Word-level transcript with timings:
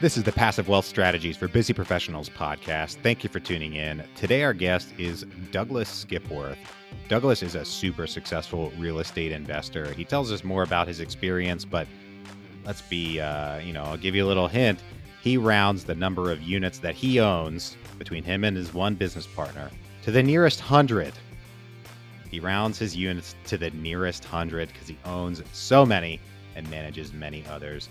This 0.00 0.16
is 0.16 0.22
the 0.22 0.30
Passive 0.30 0.68
Wealth 0.68 0.84
Strategies 0.84 1.36
for 1.36 1.48
Busy 1.48 1.72
Professionals 1.72 2.28
podcast. 2.28 2.98
Thank 3.02 3.24
you 3.24 3.28
for 3.28 3.40
tuning 3.40 3.74
in. 3.74 4.04
Today, 4.14 4.44
our 4.44 4.54
guest 4.54 4.94
is 4.96 5.26
Douglas 5.50 5.88
Skipworth. 5.88 6.58
Douglas 7.08 7.42
is 7.42 7.56
a 7.56 7.64
super 7.64 8.06
successful 8.06 8.72
real 8.78 9.00
estate 9.00 9.32
investor. 9.32 9.92
He 9.94 10.04
tells 10.04 10.30
us 10.30 10.44
more 10.44 10.62
about 10.62 10.86
his 10.86 11.00
experience, 11.00 11.64
but 11.64 11.88
let's 12.64 12.82
be, 12.82 13.18
uh, 13.18 13.58
you 13.58 13.72
know, 13.72 13.82
I'll 13.82 13.96
give 13.96 14.14
you 14.14 14.24
a 14.24 14.28
little 14.28 14.46
hint. 14.46 14.80
He 15.20 15.36
rounds 15.36 15.82
the 15.82 15.96
number 15.96 16.30
of 16.30 16.40
units 16.42 16.78
that 16.78 16.94
he 16.94 17.18
owns 17.18 17.76
between 17.98 18.22
him 18.22 18.44
and 18.44 18.56
his 18.56 18.72
one 18.72 18.94
business 18.94 19.26
partner 19.26 19.68
to 20.02 20.12
the 20.12 20.22
nearest 20.22 20.60
hundred. 20.60 21.12
He 22.30 22.38
rounds 22.38 22.78
his 22.78 22.94
units 22.94 23.34
to 23.46 23.58
the 23.58 23.70
nearest 23.70 24.24
hundred 24.24 24.68
because 24.68 24.86
he 24.86 24.98
owns 25.04 25.42
so 25.52 25.84
many 25.84 26.20
and 26.54 26.70
manages 26.70 27.12
many 27.12 27.44
others. 27.46 27.88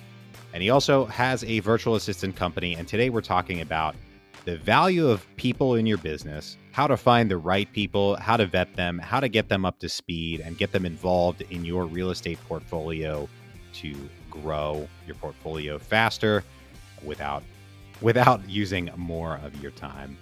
And 0.56 0.64
he 0.64 0.70
also 0.70 1.04
has 1.08 1.44
a 1.44 1.60
virtual 1.60 1.96
assistant 1.96 2.38
company. 2.38 2.76
And 2.76 2.88
today 2.88 3.10
we're 3.10 3.20
talking 3.20 3.60
about 3.60 3.94
the 4.46 4.56
value 4.56 5.06
of 5.06 5.28
people 5.36 5.76
in 5.76 5.86
your 5.86 5.98
business, 5.98 6.56
how 6.72 6.88
to 6.88 6.96
find 6.96 7.30
the 7.30 7.36
right 7.36 7.70
people, 7.74 8.16
how 8.16 8.38
to 8.38 8.46
vet 8.46 8.74
them, 8.74 8.98
how 8.98 9.20
to 9.20 9.28
get 9.28 9.50
them 9.50 9.66
up 9.66 9.80
to 9.80 9.90
speed 9.90 10.40
and 10.40 10.58
get 10.58 10.72
them 10.72 10.86
involved 10.86 11.42
in 11.50 11.66
your 11.66 11.86
real 11.86 12.10
estate 12.10 12.40
portfolio 12.48 13.28
to 13.74 13.94
grow 14.32 14.88
your 15.06 15.18
portfolio 15.18 15.78
faster 15.78 16.42
without 17.04 17.44
without 18.00 18.50
using 18.50 18.90
more 18.96 19.42
of 19.44 19.62
your 19.62 19.72
time. 19.72 20.18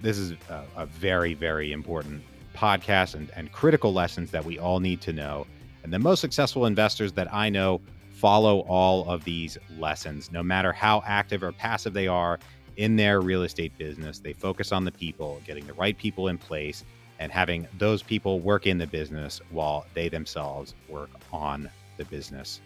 This 0.00 0.16
is 0.16 0.30
a, 0.48 0.62
a 0.76 0.86
very, 0.86 1.34
very 1.34 1.72
important 1.72 2.22
podcast 2.54 3.16
and, 3.16 3.32
and 3.34 3.50
critical 3.50 3.92
lessons 3.92 4.30
that 4.30 4.44
we 4.44 4.60
all 4.60 4.78
need 4.78 5.00
to 5.00 5.12
know. 5.12 5.44
And 5.82 5.92
the 5.92 5.98
most 5.98 6.20
successful 6.20 6.66
investors 6.66 7.12
that 7.14 7.34
I 7.34 7.48
know 7.48 7.80
follow 8.22 8.60
all 8.68 9.04
of 9.10 9.24
these 9.24 9.58
lessons, 9.80 10.30
no 10.30 10.44
matter 10.44 10.72
how 10.72 11.02
active 11.04 11.42
or 11.42 11.50
passive 11.50 11.92
they 11.92 12.06
are 12.06 12.38
in 12.76 12.94
their 12.94 13.20
real 13.20 13.42
estate 13.42 13.76
business. 13.78 14.20
They 14.20 14.32
focus 14.32 14.70
on 14.70 14.84
the 14.84 14.92
people, 14.92 15.40
getting 15.44 15.66
the 15.66 15.72
right 15.72 15.98
people 15.98 16.28
in 16.28 16.38
place, 16.38 16.84
and 17.18 17.32
having 17.32 17.66
those 17.78 18.00
people 18.00 18.38
work 18.38 18.68
in 18.68 18.78
the 18.78 18.86
business 18.86 19.40
while 19.50 19.86
they 19.92 20.08
themselves 20.08 20.76
work 20.88 21.10
on 21.32 21.68
the 21.96 22.04
business. 22.04 22.60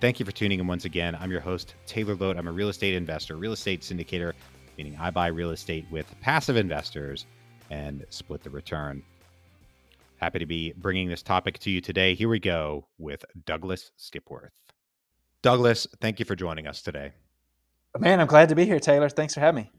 Thank 0.00 0.20
you 0.20 0.24
for 0.24 0.30
tuning 0.30 0.60
in 0.60 0.68
once 0.68 0.84
again. 0.84 1.16
I'm 1.18 1.32
your 1.32 1.40
host, 1.40 1.74
Taylor 1.84 2.14
Loht. 2.14 2.38
I'm 2.38 2.46
a 2.46 2.52
real 2.52 2.68
estate 2.68 2.94
investor, 2.94 3.34
real 3.34 3.54
estate 3.54 3.80
syndicator, 3.80 4.34
meaning 4.78 4.96
I 5.00 5.10
buy 5.10 5.26
real 5.26 5.50
estate 5.50 5.84
with 5.90 6.06
passive 6.20 6.56
investors 6.56 7.26
and 7.70 8.06
split 8.10 8.44
the 8.44 8.50
return. 8.50 9.02
Happy 10.18 10.38
to 10.38 10.46
be 10.46 10.74
bringing 10.76 11.08
this 11.08 11.22
topic 11.22 11.58
to 11.58 11.72
you 11.72 11.80
today. 11.80 12.14
Here 12.14 12.28
we 12.28 12.38
go 12.38 12.86
with 12.98 13.24
Douglas 13.46 13.90
Skipworth. 13.98 14.50
Douglas, 15.42 15.86
thank 16.00 16.18
you 16.18 16.24
for 16.24 16.36
joining 16.36 16.66
us 16.66 16.82
today. 16.82 17.12
Man, 17.98 18.20
I'm 18.20 18.26
glad 18.26 18.48
to 18.48 18.54
be 18.54 18.64
here, 18.64 18.80
Taylor. 18.80 19.08
Thanks 19.08 19.34
for 19.34 19.40
having 19.40 19.64
me. 19.64 19.70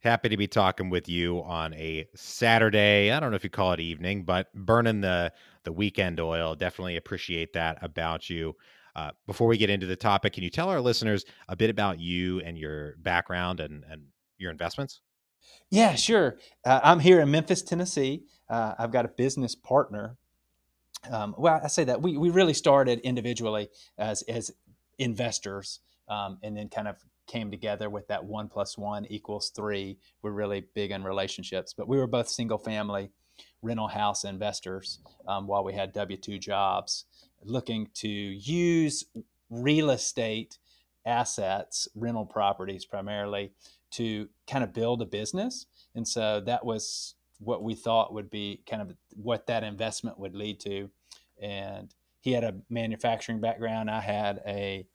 Happy 0.00 0.28
to 0.28 0.36
be 0.36 0.46
talking 0.46 0.90
with 0.90 1.08
you 1.08 1.42
on 1.42 1.72
a 1.74 2.06
Saturday. 2.14 3.10
I 3.10 3.18
don't 3.18 3.30
know 3.30 3.36
if 3.36 3.44
you 3.44 3.50
call 3.50 3.72
it 3.72 3.80
evening, 3.80 4.24
but 4.24 4.52
burning 4.54 5.00
the 5.00 5.32
the 5.64 5.72
weekend 5.72 6.20
oil. 6.20 6.54
Definitely 6.54 6.96
appreciate 6.96 7.52
that 7.54 7.78
about 7.82 8.30
you. 8.30 8.54
Uh, 8.94 9.10
before 9.26 9.46
we 9.46 9.56
get 9.56 9.70
into 9.70 9.86
the 9.86 9.96
topic, 9.96 10.32
can 10.32 10.42
you 10.42 10.50
tell 10.50 10.68
our 10.68 10.80
listeners 10.80 11.24
a 11.48 11.56
bit 11.56 11.70
about 11.70 12.00
you 12.00 12.40
and 12.40 12.58
your 12.58 12.96
background 12.98 13.60
and, 13.60 13.84
and 13.90 14.02
your 14.38 14.50
investments? 14.50 15.00
Yeah, 15.70 15.94
sure. 15.94 16.38
Uh, 16.64 16.80
I'm 16.82 17.00
here 17.00 17.20
in 17.20 17.30
Memphis, 17.30 17.62
Tennessee. 17.62 18.24
Uh, 18.48 18.74
I've 18.78 18.90
got 18.90 19.04
a 19.04 19.08
business 19.08 19.54
partner. 19.54 20.16
Um, 21.10 21.34
well, 21.38 21.60
I 21.62 21.68
say 21.68 21.84
that 21.84 22.02
we, 22.02 22.16
we 22.16 22.30
really 22.30 22.54
started 22.54 23.00
individually 23.00 23.68
as, 23.98 24.22
as 24.22 24.50
investors 24.98 25.80
um, 26.08 26.38
and 26.42 26.56
then 26.56 26.68
kind 26.68 26.88
of 26.88 26.96
came 27.26 27.50
together 27.50 27.90
with 27.90 28.08
that 28.08 28.24
one 28.24 28.48
plus 28.48 28.78
one 28.78 29.06
equals 29.06 29.50
three. 29.54 29.98
We're 30.22 30.32
really 30.32 30.64
big 30.74 30.90
in 30.90 31.04
relationships, 31.04 31.74
but 31.76 31.86
we 31.86 31.98
were 31.98 32.06
both 32.06 32.28
single 32.28 32.58
family 32.58 33.10
rental 33.62 33.88
house 33.88 34.24
investors 34.24 35.00
um, 35.26 35.46
while 35.46 35.64
we 35.64 35.74
had 35.74 35.92
W 35.92 36.16
2 36.16 36.38
jobs, 36.38 37.04
looking 37.44 37.88
to 37.94 38.08
use 38.08 39.04
real 39.50 39.90
estate 39.90 40.58
assets, 41.06 41.88
rental 41.94 42.26
properties 42.26 42.84
primarily, 42.84 43.52
to 43.90 44.28
kind 44.46 44.64
of 44.64 44.72
build 44.72 45.02
a 45.02 45.06
business. 45.06 45.66
And 45.94 46.06
so 46.06 46.40
that 46.40 46.64
was 46.64 47.14
what 47.40 47.62
we 47.62 47.74
thought 47.74 48.12
would 48.12 48.30
be 48.30 48.62
kind 48.68 48.82
of 48.82 48.94
what 49.14 49.46
that 49.46 49.64
investment 49.64 50.18
would 50.18 50.34
lead 50.34 50.60
to. 50.60 50.90
And 51.40 51.94
he 52.28 52.34
had 52.34 52.44
a 52.44 52.54
manufacturing 52.68 53.40
background. 53.40 53.90
I 53.90 54.00
had 54.00 54.42
a 54.46 54.86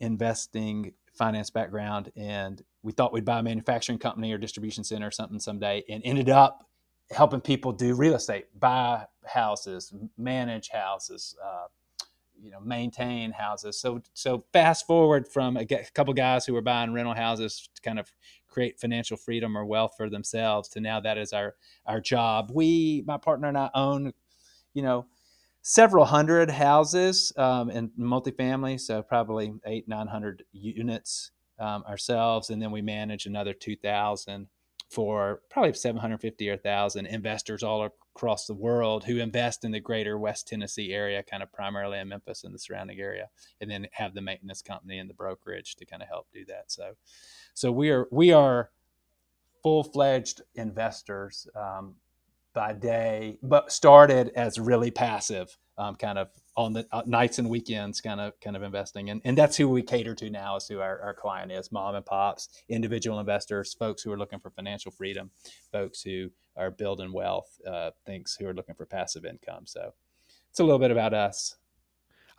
investing 0.00 0.92
finance 1.14 1.50
background, 1.50 2.10
and 2.16 2.60
we 2.82 2.90
thought 2.90 3.12
we'd 3.12 3.24
buy 3.24 3.38
a 3.38 3.42
manufacturing 3.44 3.98
company 3.98 4.32
or 4.32 4.38
distribution 4.38 4.82
center 4.82 5.06
or 5.06 5.12
something 5.12 5.38
someday, 5.38 5.84
and 5.88 6.02
ended 6.04 6.28
up 6.28 6.68
helping 7.12 7.40
people 7.40 7.70
do 7.70 7.94
real 7.94 8.16
estate, 8.16 8.46
buy 8.58 9.06
houses, 9.24 9.94
manage 10.18 10.70
houses, 10.70 11.36
uh, 11.44 11.66
you 12.42 12.50
know, 12.50 12.58
maintain 12.58 13.30
houses. 13.30 13.78
So, 13.78 14.02
so 14.12 14.42
fast 14.52 14.84
forward 14.84 15.28
from 15.28 15.56
a, 15.56 15.64
couple 15.94 16.12
guys 16.12 16.44
who 16.44 16.54
were 16.54 16.62
buying 16.62 16.92
rental 16.92 17.14
houses 17.14 17.68
to 17.72 17.82
kind 17.82 18.00
of 18.00 18.12
create 18.48 18.80
financial 18.80 19.16
freedom 19.16 19.56
or 19.56 19.64
wealth 19.64 19.94
for 19.96 20.10
themselves 20.10 20.68
to 20.70 20.80
now 20.80 20.98
that 20.98 21.18
is 21.18 21.32
our 21.32 21.54
our 21.86 22.00
job. 22.00 22.50
We, 22.52 23.04
my 23.06 23.16
partner 23.16 23.46
and 23.46 23.56
I, 23.56 23.70
own, 23.74 24.12
you 24.74 24.82
know, 24.82 25.06
several 25.62 26.04
hundred 26.04 26.50
houses 26.50 27.32
um, 27.36 27.70
in 27.70 27.90
multifamily, 27.98 28.78
so 28.78 29.02
probably 29.02 29.54
eight, 29.64 29.88
900 29.88 30.44
units 30.52 31.30
um, 31.58 31.84
ourselves. 31.88 32.50
And 32.50 32.60
then 32.60 32.72
we 32.72 32.82
manage 32.82 33.26
another 33.26 33.54
2,000 33.54 34.48
for 34.90 35.40
probably 35.48 35.72
750 35.72 36.50
or 36.50 36.54
1,000 36.54 37.06
investors 37.06 37.62
all 37.62 37.88
across 38.14 38.46
the 38.46 38.54
world 38.54 39.04
who 39.04 39.18
invest 39.18 39.64
in 39.64 39.70
the 39.70 39.80
greater 39.80 40.18
West 40.18 40.48
Tennessee 40.48 40.92
area, 40.92 41.22
kind 41.22 41.42
of 41.42 41.50
primarily 41.52 41.98
in 41.98 42.08
Memphis 42.08 42.44
and 42.44 42.52
the 42.52 42.58
surrounding 42.58 43.00
area, 43.00 43.28
and 43.60 43.70
then 43.70 43.86
have 43.92 44.12
the 44.12 44.20
maintenance 44.20 44.60
company 44.60 44.98
and 44.98 45.08
the 45.08 45.14
brokerage 45.14 45.76
to 45.76 45.86
kind 45.86 46.02
of 46.02 46.08
help 46.08 46.26
do 46.32 46.44
that. 46.46 46.64
So, 46.66 46.94
so 47.54 47.72
we 47.72 47.90
are, 47.90 48.06
we 48.10 48.32
are 48.32 48.70
full 49.62 49.84
fledged 49.84 50.42
investors. 50.56 51.46
Um, 51.54 51.94
by 52.54 52.72
day, 52.72 53.38
but 53.42 53.72
started 53.72 54.30
as 54.36 54.58
really 54.58 54.90
passive, 54.90 55.56
um, 55.78 55.94
kind 55.96 56.18
of 56.18 56.28
on 56.56 56.74
the 56.74 56.86
uh, 56.92 57.02
nights 57.06 57.38
and 57.38 57.48
weekends, 57.48 58.00
kind 58.00 58.20
of 58.20 58.38
kind 58.40 58.56
of 58.56 58.62
investing, 58.62 59.10
and 59.10 59.20
and 59.24 59.36
that's 59.36 59.56
who 59.56 59.68
we 59.68 59.82
cater 59.82 60.14
to 60.14 60.30
now. 60.30 60.56
Is 60.56 60.68
who 60.68 60.80
our, 60.80 61.00
our 61.00 61.14
client 61.14 61.50
is: 61.50 61.72
mom 61.72 61.94
and 61.94 62.04
pops, 62.04 62.48
individual 62.68 63.18
investors, 63.20 63.74
folks 63.74 64.02
who 64.02 64.12
are 64.12 64.18
looking 64.18 64.38
for 64.38 64.50
financial 64.50 64.90
freedom, 64.90 65.30
folks 65.70 66.02
who 66.02 66.30
are 66.56 66.70
building 66.70 67.12
wealth, 67.12 67.58
uh, 67.66 67.90
things 68.04 68.36
who 68.38 68.46
are 68.46 68.54
looking 68.54 68.74
for 68.74 68.86
passive 68.86 69.24
income. 69.24 69.66
So 69.66 69.92
it's 70.50 70.60
a 70.60 70.64
little 70.64 70.78
bit 70.78 70.90
about 70.90 71.14
us. 71.14 71.56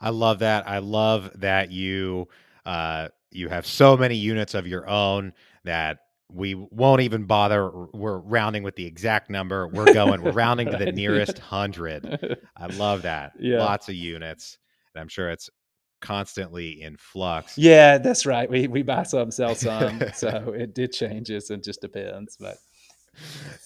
I 0.00 0.10
love 0.10 0.40
that. 0.40 0.68
I 0.68 0.78
love 0.78 1.30
that 1.40 1.72
you 1.72 2.28
uh, 2.64 3.08
you 3.30 3.48
have 3.48 3.66
so 3.66 3.96
many 3.96 4.14
units 4.14 4.54
of 4.54 4.66
your 4.66 4.88
own 4.88 5.32
that 5.64 6.03
we 6.34 6.54
won't 6.54 7.00
even 7.00 7.24
bother. 7.24 7.70
We're 7.92 8.18
rounding 8.18 8.64
with 8.64 8.74
the 8.74 8.84
exact 8.84 9.30
number. 9.30 9.68
We're 9.68 9.94
going, 9.94 10.22
we're 10.22 10.32
rounding 10.32 10.70
to 10.70 10.76
the 10.76 10.92
nearest 10.92 11.38
hundred. 11.38 12.38
I 12.56 12.66
love 12.66 13.02
that. 13.02 13.32
Yeah. 13.38 13.58
Lots 13.58 13.88
of 13.88 13.94
units. 13.94 14.58
And 14.94 15.00
I'm 15.00 15.08
sure 15.08 15.30
it's 15.30 15.48
constantly 16.00 16.82
in 16.82 16.96
flux. 16.96 17.56
Yeah, 17.56 17.98
that's 17.98 18.26
right. 18.26 18.50
We 18.50 18.66
we 18.66 18.82
buy 18.82 19.04
some, 19.04 19.30
sell 19.30 19.54
some. 19.54 20.02
so 20.14 20.52
it 20.56 20.74
did 20.74 20.92
changes 20.92 21.50
and 21.50 21.62
just 21.62 21.80
depends. 21.80 22.36
But 22.38 22.56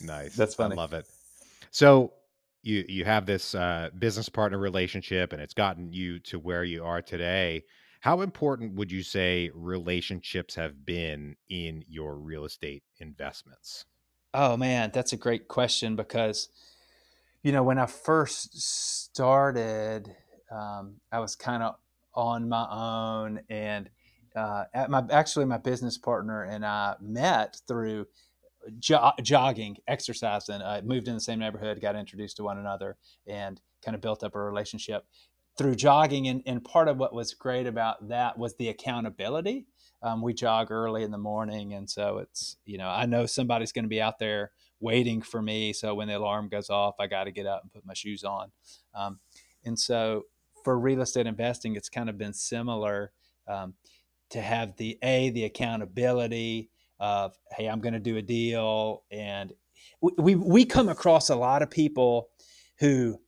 nice. 0.01 0.37
That's 0.37 0.55
funny. 0.55 0.75
I 0.75 0.77
love 0.77 0.93
it. 0.93 1.07
So 1.71 2.13
you 2.63 2.85
you 2.87 3.05
have 3.05 3.25
this 3.25 3.55
uh, 3.55 3.91
business 3.99 4.29
partner 4.29 4.59
relationship 4.59 5.33
and 5.33 5.41
it's 5.41 5.55
gotten 5.55 5.93
you 5.93 6.19
to 6.21 6.39
where 6.39 6.65
you 6.65 6.85
are 6.85 7.01
today. 7.01 7.65
How 8.01 8.21
important 8.21 8.75
would 8.75 8.93
you 8.93 9.03
say 9.03 9.51
relationships 9.55 10.55
have 10.55 10.85
been 10.87 11.37
in 11.49 11.85
your 11.89 12.17
real 12.17 12.45
estate 12.45 12.85
investments? 12.99 13.87
Oh 14.35 14.57
man, 14.57 14.91
that's 14.93 15.13
a 15.13 15.17
great 15.17 15.49
question 15.49 15.97
because 15.97 16.49
you 17.43 17.53
know 17.53 17.63
when 17.63 17.79
I 17.79 17.87
first 17.87 18.61
started, 18.61 20.15
um, 20.51 21.01
I 21.11 21.21
was 21.21 21.35
kind 21.35 21.63
of 21.63 21.77
on 22.15 22.49
my 22.49 22.67
own, 22.71 23.41
and 23.49 23.91
uh, 24.37 24.65
my 24.89 25.05
actually 25.11 25.47
my 25.47 25.59
business 25.59 25.99
partner 25.99 26.45
and 26.45 26.65
I 26.65 26.97
met 27.01 27.61
through 27.67 28.07
jo- 28.79 29.13
jogging, 29.23 29.79
exercising. 29.89 30.63
I 30.63 30.83
moved 30.83 31.09
in 31.09 31.15
the 31.15 31.21
same 31.21 31.39
neighborhood, 31.39 31.81
got 31.81 31.97
introduced 31.97 32.37
to 32.37 32.45
one 32.45 32.59
another, 32.59 32.97
and 33.27 33.61
kind 33.85 33.95
of 33.95 34.01
built 34.01 34.23
up 34.23 34.35
a 34.35 34.41
relationship 34.41 35.07
through 35.59 35.75
jogging. 35.75 36.29
And, 36.29 36.43
and 36.47 36.65
part 36.65 36.89
of 36.89 36.99
what 36.99 37.13
was 37.13 37.35
great 37.35 37.67
about 37.67 38.09
that 38.09 38.39
was 38.39 38.57
the 38.57 38.69
accountability. 38.69 39.67
Um, 40.03 40.23
we 40.23 40.33
jog 40.33 40.71
early 40.71 41.03
in 41.03 41.11
the 41.11 41.19
morning. 41.19 41.75
And 41.75 41.91
so 41.91 42.19
it's, 42.19 42.57
you 42.65 42.79
know, 42.79 42.89
I 42.89 43.07
know 43.07 43.27
somebody's 43.27 43.73
going 43.73 43.85
to 43.85 43.89
be 43.91 44.01
out 44.01 44.19
there 44.19 44.53
waiting 44.81 45.21
for 45.23 45.43
me. 45.43 45.73
So 45.73 45.95
when 45.95 46.09
the 46.09 46.17
alarm 46.17 46.49
goes 46.49 46.71
off, 46.71 46.95
I 47.01 47.09
got 47.09 47.25
to 47.25 47.33
get 47.33 47.47
up 47.47 47.63
and 47.63 47.73
put 47.73 47.85
my 47.85 47.95
shoes 47.95 48.25
on. 48.25 48.53
Um, 48.95 49.19
and 49.65 49.79
so 49.79 50.25
for 50.65 50.79
real 50.79 51.03
estate 51.03 51.27
investing, 51.27 51.75
it's 51.77 51.89
kind 51.89 52.09
of 52.09 52.17
been 52.17 52.33
similar. 52.33 53.13
Um, 53.49 53.75
to 54.31 54.41
have 54.43 54.77
the 54.77 54.99
a 55.03 55.31
the 55.31 55.45
accountability 55.45 56.71
of 57.01 57.35
hey 57.57 57.67
i'm 57.67 57.81
going 57.81 57.95
to 57.95 58.01
do 58.01 58.17
a 58.17 58.23
deal 58.23 59.05
and 59.11 59.53
we, 60.01 60.13
we, 60.19 60.35
we 60.35 60.65
come 60.65 60.89
across 60.89 61.31
a 61.31 61.37
lot 61.37 61.63
of 61.63 61.71
people 61.71 62.29
who 62.81 63.19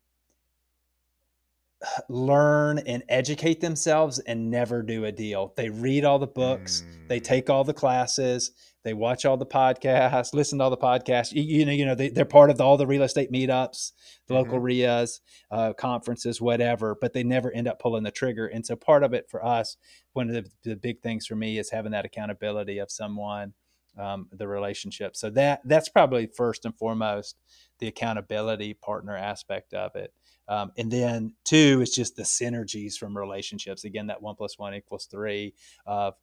learn 2.08 2.78
and 2.80 3.02
educate 3.08 3.60
themselves 3.60 4.18
and 4.20 4.50
never 4.50 4.82
do 4.82 5.06
a 5.06 5.12
deal. 5.12 5.52
They 5.56 5.70
read 5.70 6.04
all 6.04 6.18
the 6.18 6.26
books, 6.26 6.84
mm. 6.86 7.08
they 7.08 7.20
take 7.20 7.48
all 7.48 7.64
the 7.64 7.72
classes, 7.72 8.52
they 8.82 8.94
watch 8.94 9.24
all 9.24 9.36
the 9.36 9.46
podcasts, 9.46 10.34
listen 10.34 10.58
to 10.58 10.64
all 10.64 10.70
the 10.70 10.76
podcasts. 10.76 11.32
You, 11.32 11.42
you 11.42 11.66
know, 11.66 11.72
you 11.72 11.86
know, 11.86 11.94
they, 11.94 12.10
are 12.20 12.24
part 12.24 12.50
of 12.50 12.58
the, 12.58 12.64
all 12.64 12.76
the 12.76 12.86
real 12.86 13.02
estate 13.02 13.32
meetups, 13.32 13.92
the 14.26 14.34
mm-hmm. 14.34 14.42
local 14.44 14.58
RIAs, 14.58 15.20
uh, 15.50 15.72
conferences, 15.74 16.40
whatever, 16.40 16.96
but 17.00 17.12
they 17.12 17.22
never 17.22 17.52
end 17.52 17.68
up 17.68 17.78
pulling 17.78 18.04
the 18.04 18.10
trigger. 18.10 18.46
And 18.46 18.64
so 18.64 18.76
part 18.76 19.02
of 19.02 19.12
it 19.12 19.28
for 19.30 19.44
us, 19.44 19.76
one 20.12 20.28
of 20.28 20.34
the, 20.34 20.50
the 20.62 20.76
big 20.76 21.00
things 21.02 21.26
for 21.26 21.36
me 21.36 21.58
is 21.58 21.70
having 21.70 21.92
that 21.92 22.04
accountability 22.04 22.78
of 22.78 22.90
someone, 22.90 23.54
um, 23.98 24.28
the 24.32 24.48
relationship. 24.48 25.16
So 25.16 25.30
that 25.30 25.60
that's 25.64 25.88
probably 25.88 26.26
first 26.26 26.64
and 26.64 26.76
foremost 26.76 27.36
the 27.78 27.88
accountability 27.88 28.74
partner 28.74 29.16
aspect 29.16 29.74
of 29.74 29.94
it. 29.96 30.12
Um, 30.50 30.72
and 30.76 30.90
then 30.90 31.34
two 31.44 31.80
is 31.80 31.94
just 31.94 32.16
the 32.16 32.24
synergies 32.24 32.96
from 32.96 33.16
relationships. 33.16 33.84
Again, 33.84 34.08
that 34.08 34.20
one 34.20 34.34
plus 34.34 34.58
one 34.58 34.74
equals 34.74 35.06
three 35.06 35.54
of 35.86 36.14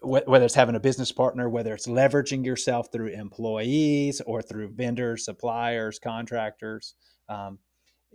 whether 0.00 0.44
it's 0.44 0.54
having 0.54 0.76
a 0.76 0.80
business 0.80 1.10
partner, 1.10 1.48
whether 1.48 1.74
it's 1.74 1.88
leveraging 1.88 2.44
yourself 2.44 2.92
through 2.92 3.08
employees 3.08 4.22
or 4.26 4.40
through 4.40 4.68
vendors, 4.68 5.24
suppliers, 5.24 5.98
contractors, 5.98 6.94
um, 7.28 7.58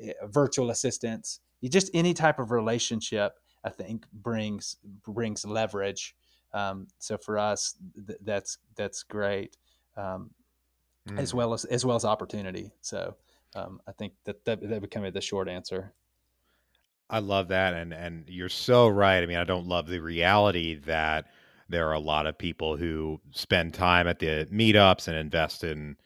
eh, 0.01 0.13
virtual 0.27 0.69
assistants, 0.69 1.41
you 1.59 1.69
just 1.69 1.89
any 1.93 2.13
type 2.13 2.39
of 2.39 2.51
relationship, 2.51 3.33
I 3.65 3.69
think 3.69 4.05
brings 4.13 4.77
brings 5.05 5.45
leverage. 5.45 6.15
Um, 6.53 6.87
so 6.99 7.17
for 7.17 7.37
us, 7.37 7.75
th- 8.07 8.19
that's 8.23 8.57
that's 8.75 9.03
great, 9.03 9.57
um, 9.97 10.31
mm. 11.09 11.19
as 11.19 11.33
well 11.33 11.53
as 11.53 11.65
as 11.65 11.85
well 11.85 11.97
as 11.97 12.05
opportunity. 12.05 12.71
So 12.79 13.15
um, 13.55 13.79
I 13.87 13.91
think 13.91 14.13
that 14.25 14.45
that 14.45 14.61
that 14.61 14.81
became 14.81 15.11
the 15.11 15.21
short 15.21 15.49
answer. 15.49 15.93
I 17.09 17.19
love 17.19 17.49
that, 17.49 17.73
and 17.73 17.93
and 17.93 18.27
you're 18.27 18.49
so 18.49 18.87
right. 18.87 19.21
I 19.21 19.25
mean, 19.25 19.37
I 19.37 19.43
don't 19.43 19.67
love 19.67 19.87
the 19.87 19.99
reality 19.99 20.75
that 20.85 21.25
there 21.69 21.87
are 21.87 21.93
a 21.93 21.99
lot 21.99 22.25
of 22.25 22.37
people 22.37 22.77
who 22.77 23.21
spend 23.31 23.73
time 23.73 24.07
at 24.07 24.19
the 24.19 24.47
meetups 24.51 25.07
and 25.07 25.17
invest 25.17 25.63
in 25.63 25.97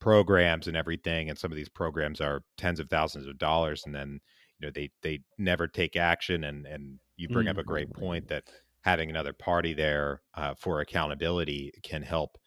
programs 0.00 0.66
and 0.68 0.76
everything, 0.76 1.28
and 1.28 1.38
some 1.38 1.52
of 1.52 1.56
these 1.56 1.68
programs 1.68 2.20
are 2.20 2.42
tens 2.56 2.80
of 2.80 2.88
thousands 2.88 3.26
of 3.26 3.38
dollars, 3.38 3.82
and 3.86 3.94
then 3.94 4.20
you 4.58 4.66
know 4.66 4.72
they 4.74 4.90
they 5.02 5.20
never 5.38 5.66
take 5.66 5.96
action. 5.96 6.44
And 6.44 6.66
and 6.66 6.98
you 7.16 7.28
bring 7.28 7.46
mm 7.46 7.50
up 7.50 7.58
a 7.58 7.64
great 7.64 7.92
point 7.92 8.28
that 8.28 8.44
having 8.82 9.10
another 9.10 9.32
party 9.32 9.72
there 9.72 10.22
uh, 10.34 10.54
for 10.54 10.80
accountability 10.80 11.72
can 11.82 12.02
help 12.02 12.38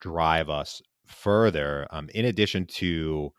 drive 0.00 0.48
us 0.50 0.82
further. 1.06 1.86
Um, 1.90 2.08
in 2.14 2.26
addition 2.26 2.66
to 2.66 3.32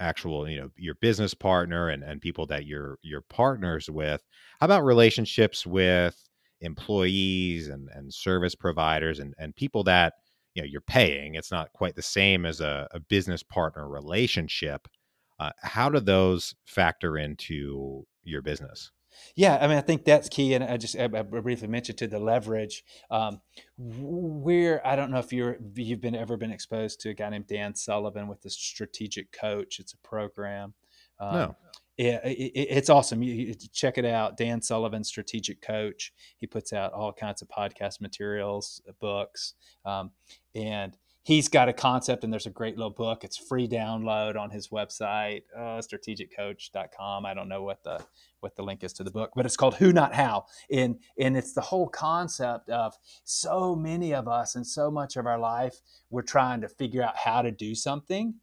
actual 0.00 0.48
you 0.48 0.60
know 0.60 0.70
your 0.76 0.94
business 0.96 1.34
partner 1.34 1.88
and, 1.88 2.02
and 2.02 2.20
people 2.20 2.46
that 2.46 2.66
you're 2.66 2.98
you're 3.02 3.20
partners 3.20 3.90
with 3.90 4.22
how 4.60 4.64
about 4.64 4.84
relationships 4.84 5.66
with 5.66 6.16
employees 6.60 7.68
and, 7.68 7.88
and 7.94 8.12
service 8.12 8.54
providers 8.54 9.18
and, 9.18 9.34
and 9.38 9.56
people 9.56 9.84
that 9.84 10.14
you 10.54 10.62
know 10.62 10.66
you're 10.66 10.80
paying? 10.80 11.34
It's 11.34 11.50
not 11.50 11.72
quite 11.72 11.96
the 11.96 12.02
same 12.02 12.44
as 12.46 12.60
a, 12.60 12.88
a 12.92 13.00
business 13.00 13.42
partner 13.42 13.88
relationship. 13.88 14.86
Uh, 15.38 15.50
how 15.62 15.88
do 15.88 16.00
those 16.00 16.54
factor 16.66 17.16
into 17.16 18.06
your 18.24 18.42
business 18.42 18.90
yeah, 19.34 19.58
I 19.60 19.66
mean, 19.66 19.76
I 19.76 19.80
think 19.80 20.04
that's 20.04 20.28
key, 20.28 20.54
and 20.54 20.64
I 20.64 20.76
just 20.76 20.96
I, 20.96 21.04
I 21.04 21.22
briefly 21.22 21.68
mentioned 21.68 21.98
to 21.98 22.06
the 22.06 22.18
leverage. 22.18 22.84
Um, 23.10 23.40
where 23.78 24.86
I 24.86 24.96
don't 24.96 25.10
know 25.10 25.18
if 25.18 25.32
you're 25.32 25.56
you've 25.74 26.00
been 26.00 26.14
ever 26.14 26.36
been 26.36 26.52
exposed 26.52 27.00
to 27.00 27.10
a 27.10 27.14
guy 27.14 27.28
named 27.30 27.46
Dan 27.46 27.74
Sullivan 27.74 28.28
with 28.28 28.42
the 28.42 28.50
Strategic 28.50 29.32
Coach. 29.32 29.78
It's 29.78 29.92
a 29.92 29.98
program. 29.98 30.74
Um, 31.18 31.34
no. 31.34 31.56
It, 31.98 32.20
it, 32.24 32.52
it's 32.70 32.88
awesome. 32.88 33.22
You, 33.22 33.34
you, 33.34 33.54
check 33.54 33.98
it 33.98 34.06
out. 34.06 34.38
Dan 34.38 34.62
Sullivan, 34.62 35.04
strategic 35.04 35.60
coach. 35.60 36.14
He 36.38 36.46
puts 36.46 36.72
out 36.72 36.94
all 36.94 37.12
kinds 37.12 37.42
of 37.42 37.48
podcast 37.48 38.00
materials, 38.00 38.80
books, 39.00 39.52
um, 39.84 40.10
and 40.54 40.96
he's 41.22 41.48
got 41.48 41.68
a 41.68 41.72
concept 41.72 42.24
and 42.24 42.32
there's 42.32 42.46
a 42.46 42.50
great 42.50 42.76
little 42.76 42.92
book. 42.92 43.24
It's 43.24 43.36
free 43.36 43.68
download 43.68 44.36
on 44.36 44.50
his 44.50 44.68
website 44.68 45.42
uh, 45.56 45.80
strategiccoach.com 45.80 47.26
i 47.26 47.34
don't 47.34 47.48
know 47.48 47.62
what 47.62 47.82
the 47.84 48.04
what 48.40 48.56
the 48.56 48.62
link 48.62 48.82
is 48.82 48.92
to 48.94 49.04
the 49.04 49.10
book 49.10 49.30
but 49.36 49.44
it's 49.46 49.56
called 49.56 49.74
who 49.74 49.92
not 49.92 50.14
how. 50.14 50.46
And 50.70 50.98
and 51.18 51.36
it's 51.36 51.52
the 51.52 51.60
whole 51.60 51.88
concept 51.88 52.70
of 52.70 52.94
so 53.24 53.76
many 53.76 54.14
of 54.14 54.28
us 54.28 54.54
and 54.54 54.66
so 54.66 54.90
much 54.90 55.16
of 55.16 55.26
our 55.26 55.38
life 55.38 55.80
we're 56.08 56.22
trying 56.22 56.60
to 56.62 56.68
figure 56.68 57.02
out 57.02 57.16
how 57.16 57.42
to 57.42 57.50
do 57.50 57.74
something. 57.74 58.34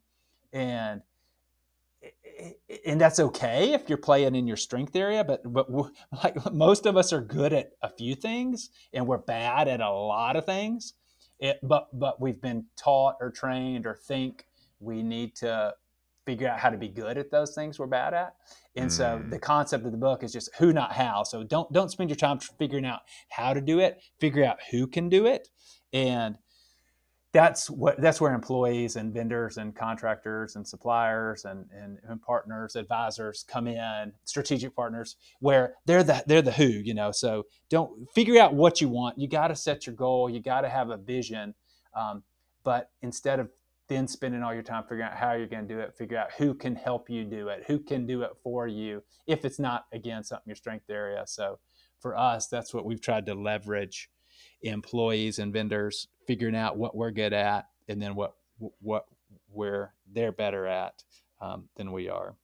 And 0.53 1.01
and 2.85 3.01
that's 3.01 3.19
okay 3.19 3.73
if 3.73 3.89
you're 3.89 3.97
playing 3.97 4.35
in 4.35 4.47
your 4.47 4.57
strength 4.57 4.95
area 4.95 5.23
but 5.23 5.41
but 5.51 5.68
like 6.23 6.53
most 6.53 6.85
of 6.85 6.95
us 6.95 7.12
are 7.12 7.21
good 7.21 7.51
at 7.51 7.71
a 7.81 7.89
few 7.89 8.13
things 8.13 8.69
and 8.94 9.07
we're 9.07 9.18
bad 9.18 9.68
at 9.68 9.81
a 9.81 9.89
lot 9.89 10.35
of 10.35 10.45
things 10.45 10.94
it, 11.39 11.60
but 11.63 11.88
but 11.98 12.19
we've 12.22 12.42
been 12.42 12.66
taught 12.75 13.16
or 13.19 13.30
trained 13.30 13.86
or 13.86 13.95
think 13.95 14.48
we 14.80 15.04
need 15.04 15.36
to 15.38 15.74
figure 16.25 16.50
out 16.50 16.60
how 16.60 16.69
to 16.69 16.78
be 16.78 16.89
good 16.89 17.18
at 17.18 17.31
those 17.31 17.56
things 17.56 17.80
we're 17.80 17.88
bad 17.88 18.13
at. 18.13 18.36
And 18.75 18.89
mm. 18.89 18.94
so 18.94 19.24
the 19.30 19.39
concept 19.39 19.86
of 19.86 19.94
the 19.94 19.98
book 19.98 20.24
is 20.24 20.34
just 20.34 20.50
who 20.60 20.74
not 20.74 20.92
how. 20.92 21.24
So 21.24 21.44
don't 21.44 21.72
don't 21.72 21.89
spend 21.89 22.10
your 22.10 22.18
time 22.18 22.39
figuring 22.39 22.86
out 22.86 23.01
how 23.30 23.54
to 23.54 23.62
do 23.62 23.80
it. 23.80 24.01
Figure 24.19 24.44
out 24.44 24.57
who 24.72 24.88
can 24.88 25.10
do 25.10 25.25
it. 25.25 25.48
And 25.94 26.38
that's 27.38 27.69
what 27.69 28.01
that's 28.01 28.19
where 28.19 28.34
employees 28.34 28.95
and 28.95 29.13
vendors 29.13 29.57
and 29.57 29.75
contractors 29.75 30.56
and 30.56 30.68
suppliers 30.68 31.45
and, 31.45 31.66
and, 31.72 32.00
and, 32.10 32.19
partners 32.19 32.75
advisors 32.75 33.45
come 33.48 33.68
in 33.68 34.12
strategic 34.24 34.75
partners 34.75 35.18
where 35.39 35.75
they're 35.86 36.01
the 36.01 36.24
they're 36.25 36.42
the 36.42 36.51
who 36.51 36.66
you 36.66 36.95
know? 36.95 37.12
So 37.12 37.44
don't 37.69 38.10
figure 38.16 38.42
out 38.42 38.56
what 38.56 38.81
you 38.81 38.89
want. 38.89 39.19
You 39.19 39.28
got 39.28 39.50
to 39.50 39.56
set 39.56 39.86
your 39.86 39.94
goal. 39.94 40.31
You 40.31 40.42
got 40.42 40.62
to 40.62 40.69
have 40.69 40.89
a 40.89 40.98
vision. 40.98 41.54
Um, 41.94 42.24
but 42.63 42.89
instead 43.04 43.40
of 43.40 43.50
then 43.88 44.07
spending 44.07 44.42
all 44.42 44.56
your 44.56 44.63
time 44.63 44.81
figuring 44.86 45.04
out 45.04 45.16
how 45.16 45.33
you're 45.33 45.45
going 45.45 45.68
to 45.68 45.74
do 45.75 45.80
it 45.80 45.94
figure 45.95 46.18
out 46.18 46.31
who 46.40 46.56
can 46.56 46.75
help 46.75 47.07
you 47.07 47.24
do 47.24 47.50
it 47.50 47.66
who 47.68 47.78
can 47.78 48.07
do 48.07 48.24
it 48.24 48.31
for 48.42 48.68
you 48.68 49.04
if 49.28 49.45
it's 49.45 49.60
not 49.60 49.86
again 49.94 50.24
something 50.24 50.48
your 50.48 50.56
strength 50.56 50.90
area. 50.90 51.24
So 51.28 51.60
for 52.00 52.18
us 52.18 52.48
that's 52.48 52.74
what 52.74 52.83
we've 52.83 53.00
tried 53.00 53.28
to 53.28 53.36
leverage 53.36 54.10
employees 54.62 55.40
and 55.40 55.54
vendors 55.54 56.07
figuring 56.26 56.56
out 56.56 56.78
what 56.78 56.95
we're 56.95 57.11
good 57.11 57.33
at 57.33 57.68
and 57.88 58.02
then 58.02 58.16
what 58.16 58.33
what 58.80 59.06
where 59.52 59.94
they're 60.11 60.31
better 60.31 60.66
at 60.66 61.04
um, 61.42 61.69
than 61.76 61.92
we 61.92 62.09
are. 62.09 62.35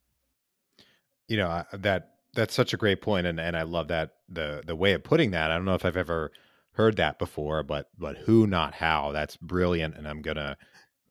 You 1.27 1.37
know 1.37 1.63
that 1.73 2.09
that's 2.33 2.53
such 2.53 2.73
a 2.73 2.77
great 2.77 3.01
point 3.01 3.27
and 3.27 3.39
and 3.39 3.55
i 3.55 3.61
love 3.61 3.87
that 3.89 4.15
the 4.27 4.63
the 4.65 4.75
way 4.75 4.93
of 4.93 5.03
putting 5.03 5.31
that. 5.31 5.51
I 5.51 5.55
don't 5.55 5.65
know 5.65 5.75
if 5.75 5.85
i've 5.85 5.97
ever 5.97 6.31
heard 6.71 6.97
that 6.97 7.19
before 7.19 7.63
but 7.63 7.89
but 7.97 8.17
who 8.17 8.47
not 8.47 8.73
how 8.73 9.11
that's 9.11 9.37
brilliant 9.37 9.95
and 9.95 10.07
i'm 10.07 10.21
gonna 10.21 10.57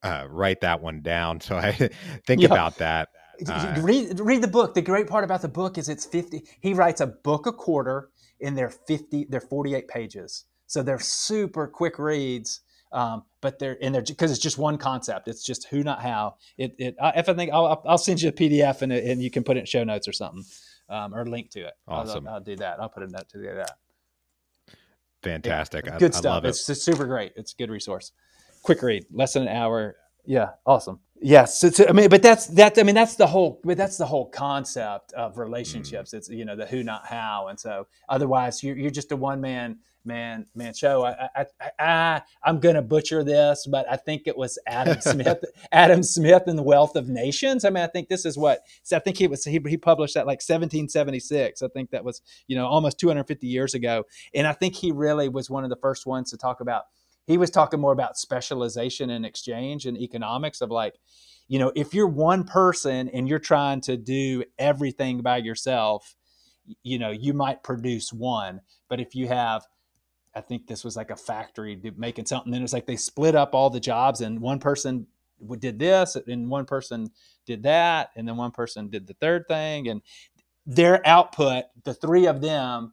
uh, 0.03 0.27
write 0.29 0.61
that 0.63 0.83
one 0.83 1.01
down. 1.01 1.41
So 1.41 1.57
i 1.57 1.73
think 2.27 2.43
yeah. 2.43 2.47
about 2.47 2.77
that 2.79 3.09
uh, 3.49 3.81
read 3.81 4.21
read 4.21 4.43
the 4.43 4.49
book. 4.49 4.75
The 4.75 4.83
great 4.83 5.07
part 5.07 5.25
about 5.25 5.43
the 5.43 5.49
book 5.49 5.79
is 5.79 5.89
it's 5.89 6.05
50 6.05 6.45
he 6.61 6.75
writes 6.75 7.01
a 7.01 7.07
book 7.07 7.47
a 7.47 7.53
quarter 7.53 8.11
in 8.41 8.55
their 8.55 8.71
50 8.71 9.27
they're 9.31 9.41
48 9.41 9.89
pages 9.89 10.45
so 10.73 10.83
they're 10.83 10.99
super 10.99 11.67
quick 11.67 11.99
reads, 11.99 12.63
um, 12.93 13.25
but 13.43 13.59
they're 13.59 13.77
and 13.83 13.95
they're 13.95 14.01
because 14.01 14.31
it's 14.31 14.41
just 14.41 14.57
one 14.57 14.79
concept. 14.79 15.29
It's 15.29 15.45
just 15.45 15.67
who, 15.69 15.83
not 15.83 16.01
how. 16.01 16.37
It, 16.57 16.75
it 16.79 16.97
if 17.15 17.29
I 17.29 17.35
think 17.35 17.53
I'll, 17.53 17.83
I'll 17.87 17.99
send 17.99 18.23
you 18.23 18.31
a 18.31 18.33
PDF 18.33 18.81
and, 18.81 18.91
and 18.91 19.23
you 19.23 19.31
can 19.31 19.45
put 19.45 19.59
it 19.59 19.61
in 19.61 19.67
show 19.67 19.85
notes 19.85 20.09
or 20.09 20.15
something, 20.15 20.43
um, 20.89 21.15
or 21.15 21.27
link 21.27 21.51
to 21.51 21.67
it. 21.67 21.75
Awesome. 21.87 22.27
I'll, 22.27 22.37
I'll, 22.37 22.41
do 22.41 22.57
that. 22.57 22.81
I'll 22.81 22.89
put 22.89 23.03
a 23.03 23.07
note 23.07 23.29
to 23.29 23.39
do 23.39 23.55
that. 23.55 23.73
Fantastic. 25.23 25.85
Yeah, 25.85 25.99
good 25.99 26.15
I, 26.15 26.17
stuff. 26.17 26.45
I 26.45 26.49
it. 26.49 26.51
It's 26.51 26.83
super 26.83 27.05
great. 27.05 27.33
It's 27.37 27.53
a 27.53 27.57
good 27.57 27.71
resource. 27.71 28.13
Quick 28.63 28.81
read, 28.81 29.05
less 29.13 29.35
than 29.35 29.43
an 29.43 29.49
hour. 29.55 29.97
Yeah, 30.25 30.53
awesome. 30.65 31.01
Yes, 31.21 31.63
it's, 31.65 31.81
I 31.87 31.93
mean, 31.93 32.09
but 32.09 32.23
that's 32.23 32.47
that. 32.47 32.79
I 32.79 32.83
mean, 32.83 32.95
that's 32.95 33.17
the 33.17 33.27
whole. 33.27 33.61
But 33.63 33.77
that's 33.77 33.99
the 33.99 34.07
whole 34.07 34.31
concept 34.31 35.13
of 35.13 35.37
relationships. 35.37 36.13
Mm. 36.13 36.17
It's 36.17 36.29
you 36.31 36.47
know 36.47 36.57
the 36.57 36.65
who, 36.65 36.83
not 36.83 37.07
how, 37.07 37.49
and 37.49 37.61
so 37.61 37.87
otherwise 38.09 38.63
you're, 38.63 38.77
you're 38.77 38.91
just 38.91 39.13
a 39.13 39.17
one 39.17 39.41
man 39.41 39.79
man 40.05 40.47
man 40.55 40.75
show. 40.75 41.05
I, 41.05 41.29
I, 41.35 41.47
I, 41.61 42.23
I 42.45 42.51
am 42.51 42.61
gonna 42.61 42.83
butcher 42.83 43.25
this, 43.25 43.67
but 43.71 43.91
I 43.91 43.97
think 43.97 44.23
it 44.27 44.37
was 44.37 44.59
Adam 44.67 45.01
Smith. 45.01 45.39
Adam 45.71 46.03
Smith 46.03 46.45
and 46.47 46.59
the 46.59 46.63
Wealth 46.63 46.97
of 46.97 47.09
Nations. 47.09 47.65
I 47.65 47.71
mean, 47.71 47.85
I 47.85 47.87
think 47.87 48.09
this 48.09 48.25
is 48.25 48.37
what 48.37 48.61
So 48.83 48.97
I 48.97 49.01
think 49.01 49.17
he 49.17 49.27
was. 49.27 49.45
He, 49.45 49.61
he 49.67 49.77
published 49.77 50.15
that 50.15 50.27
like 50.27 50.41
1776. 50.41 51.63
I 51.63 51.69
think 51.69 51.91
that 51.91 52.05
was 52.05 52.23
you 52.47 52.57
know 52.57 52.67
almost 52.67 52.99
250 52.99 53.47
years 53.47 53.75
ago, 53.75 54.05
and 54.35 54.47
I 54.47 54.53
think 54.53 54.75
he 54.75 54.93
really 54.93 55.29
was 55.29 55.51
one 55.51 55.65
of 55.65 55.71
the 55.71 55.77
first 55.77 56.07
ones 56.07 56.31
to 56.31 56.37
talk 56.37 56.61
about. 56.61 56.85
He 57.27 57.39
was 57.39 57.51
talking 57.51 57.81
more 57.81 57.93
about 57.93 58.19
specialization 58.19 59.11
and 59.11 59.25
exchange 59.25 59.87
and 59.87 59.97
economics 59.97 60.61
of 60.61 60.71
like 60.71 60.95
you 61.49 61.59
know, 61.59 61.73
if 61.75 61.93
you're 61.93 62.07
one 62.07 62.45
person 62.45 63.09
and 63.11 63.29
you're 63.29 63.39
trying 63.39 63.83
to 63.83 63.97
do 63.97 64.45
everything 64.59 65.21
by 65.21 65.39
yourself, 65.39 66.15
you 66.83 66.99
know, 66.99 67.11
you 67.11 67.35
might 67.35 67.63
produce 67.63 68.13
one. 68.13 68.61
But 68.89 69.01
if 69.01 69.15
you 69.15 69.29
have 69.29 69.67
I 70.35 70.41
think 70.41 70.67
this 70.67 70.85
was 70.85 70.97
like 70.97 71.11
a 71.11 71.17
factory 71.17 71.81
making 71.97 72.27
something. 72.27 72.53
And 72.55 72.63
it's 72.63 72.73
like 72.73 72.87
they 72.87 72.97
split 72.97 73.35
up 73.35 73.55
all 73.55 73.71
the 73.71 73.81
jobs, 73.81 74.21
and 74.21 74.41
one 74.41 74.59
person 74.59 75.07
did 75.59 75.79
this, 75.79 76.17
and 76.17 76.49
one 76.49 76.65
person 76.65 77.11
did 77.47 77.63
that, 77.65 78.11
and 78.17 78.27
then 78.27 78.37
one 78.37 78.53
person 78.53 78.89
did 78.89 79.07
the 79.07 79.15
third 79.15 79.47
thing. 79.49 79.89
And 79.89 80.03
their 80.67 81.07
output, 81.07 81.65
the 81.85 81.95
three 81.95 82.27
of 82.27 82.41
them, 82.41 82.93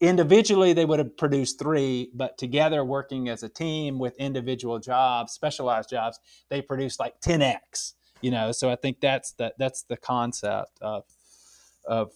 individually 0.00 0.72
they 0.72 0.84
would 0.84 0.98
have 0.98 1.16
produced 1.16 1.58
three, 1.58 2.10
but 2.14 2.36
together 2.36 2.84
working 2.84 3.28
as 3.28 3.42
a 3.42 3.48
team 3.48 3.98
with 3.98 4.16
individual 4.16 4.78
jobs, 4.78 5.32
specialized 5.32 5.90
jobs, 5.90 6.18
they 6.48 6.60
produced 6.60 7.00
like 7.00 7.20
10x. 7.20 7.94
You 8.22 8.30
know, 8.30 8.50
so 8.50 8.70
I 8.70 8.76
think 8.76 9.00
that's 9.00 9.32
the 9.32 9.52
that's 9.58 9.82
the 9.82 9.96
concept 9.96 10.78
of 10.80 11.04
of 11.84 12.12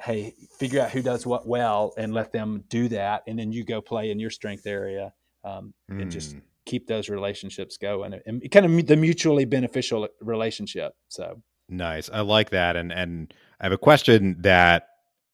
hey, 0.00 0.34
figure 0.58 0.80
out 0.80 0.90
who 0.90 1.02
does 1.02 1.26
what 1.26 1.46
well 1.46 1.94
and 1.96 2.12
let 2.12 2.32
them 2.32 2.64
do 2.68 2.88
that, 2.88 3.22
and 3.26 3.38
then 3.38 3.52
you 3.52 3.64
go 3.64 3.80
play 3.80 4.10
in 4.10 4.18
your 4.18 4.30
strength 4.30 4.66
area 4.66 5.12
um, 5.44 5.72
mm. 5.90 6.02
and 6.02 6.10
just 6.10 6.32
hmm. 6.32 6.38
keep 6.64 6.86
those 6.86 7.08
relationships 7.08 7.76
going 7.76 8.14
and 8.26 8.50
kind 8.50 8.66
of 8.66 8.86
the 8.86 8.96
mutually 8.96 9.44
beneficial 9.44 10.08
relationship. 10.20 10.94
So 11.08 11.42
nice, 11.68 12.10
I 12.12 12.20
like 12.20 12.50
that, 12.50 12.76
and 12.76 12.92
and 12.92 13.32
I 13.60 13.64
have 13.64 13.72
a 13.72 13.78
question 13.78 14.36
that 14.40 14.88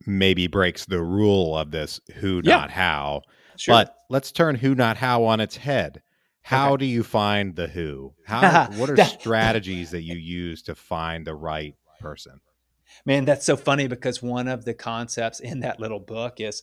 maybe 0.07 0.47
breaks 0.47 0.85
the 0.85 1.03
rule 1.03 1.57
of 1.57 1.71
this 1.71 2.01
who 2.17 2.41
yeah. 2.45 2.57
not 2.57 2.71
how. 2.71 3.23
Sure. 3.57 3.75
But 3.75 3.97
let's 4.11 4.33
turn 4.33 4.57
who 4.57 4.75
not 4.75 4.97
how 4.97 5.25
on 5.25 5.41
its 5.41 5.57
head. 5.57 6.03
How 6.43 6.73
okay. 6.73 6.81
do 6.81 6.87
you 6.87 7.03
find 7.05 7.55
the 7.55 7.69
who? 7.69 8.15
How 8.27 8.67
what 8.77 8.91
are 8.91 9.05
strategies 9.05 9.91
that 9.93 10.03
you 10.03 10.17
use 10.17 10.63
to 10.63 10.75
find 10.75 11.27
the 11.27 11.35
right 11.35 11.75
person? 12.01 12.41
Man, 13.05 13.25
that's 13.25 13.47
so 13.47 13.57
funny 13.57 13.89
because 13.89 14.23
one 14.23 14.49
of 14.49 14.65
the 14.65 14.75
concepts 14.75 15.41
in 15.41 15.61
that 15.61 15.81
little 15.81 16.01
book 16.01 16.41
is 16.41 16.63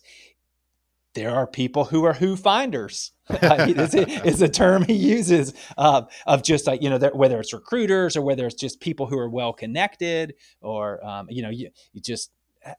there 1.14 1.34
are 1.34 1.46
people 1.46 1.84
who 1.84 2.04
are 2.04 2.14
who 2.14 2.36
finders. 2.36 3.12
it's, 3.30 4.40
a, 4.42 4.48
term 4.48 4.82
he 4.82 4.94
uses 4.94 5.54
uh, 5.78 6.02
of 6.26 6.42
just 6.42 6.66
like 6.66 6.82
you 6.82 6.90
know 6.90 6.98
whether 7.14 7.38
it's 7.38 7.52
recruiters 7.52 8.16
or 8.16 8.22
whether 8.22 8.46
it's 8.46 8.56
just 8.56 8.80
people 8.80 9.06
who 9.06 9.18
are 9.18 9.28
well 9.28 9.52
connected 9.52 10.34
or 10.60 11.04
um, 11.06 11.26
you 11.30 11.42
know 11.42 11.50
you, 11.50 11.70
you 11.92 12.00
just 12.00 12.32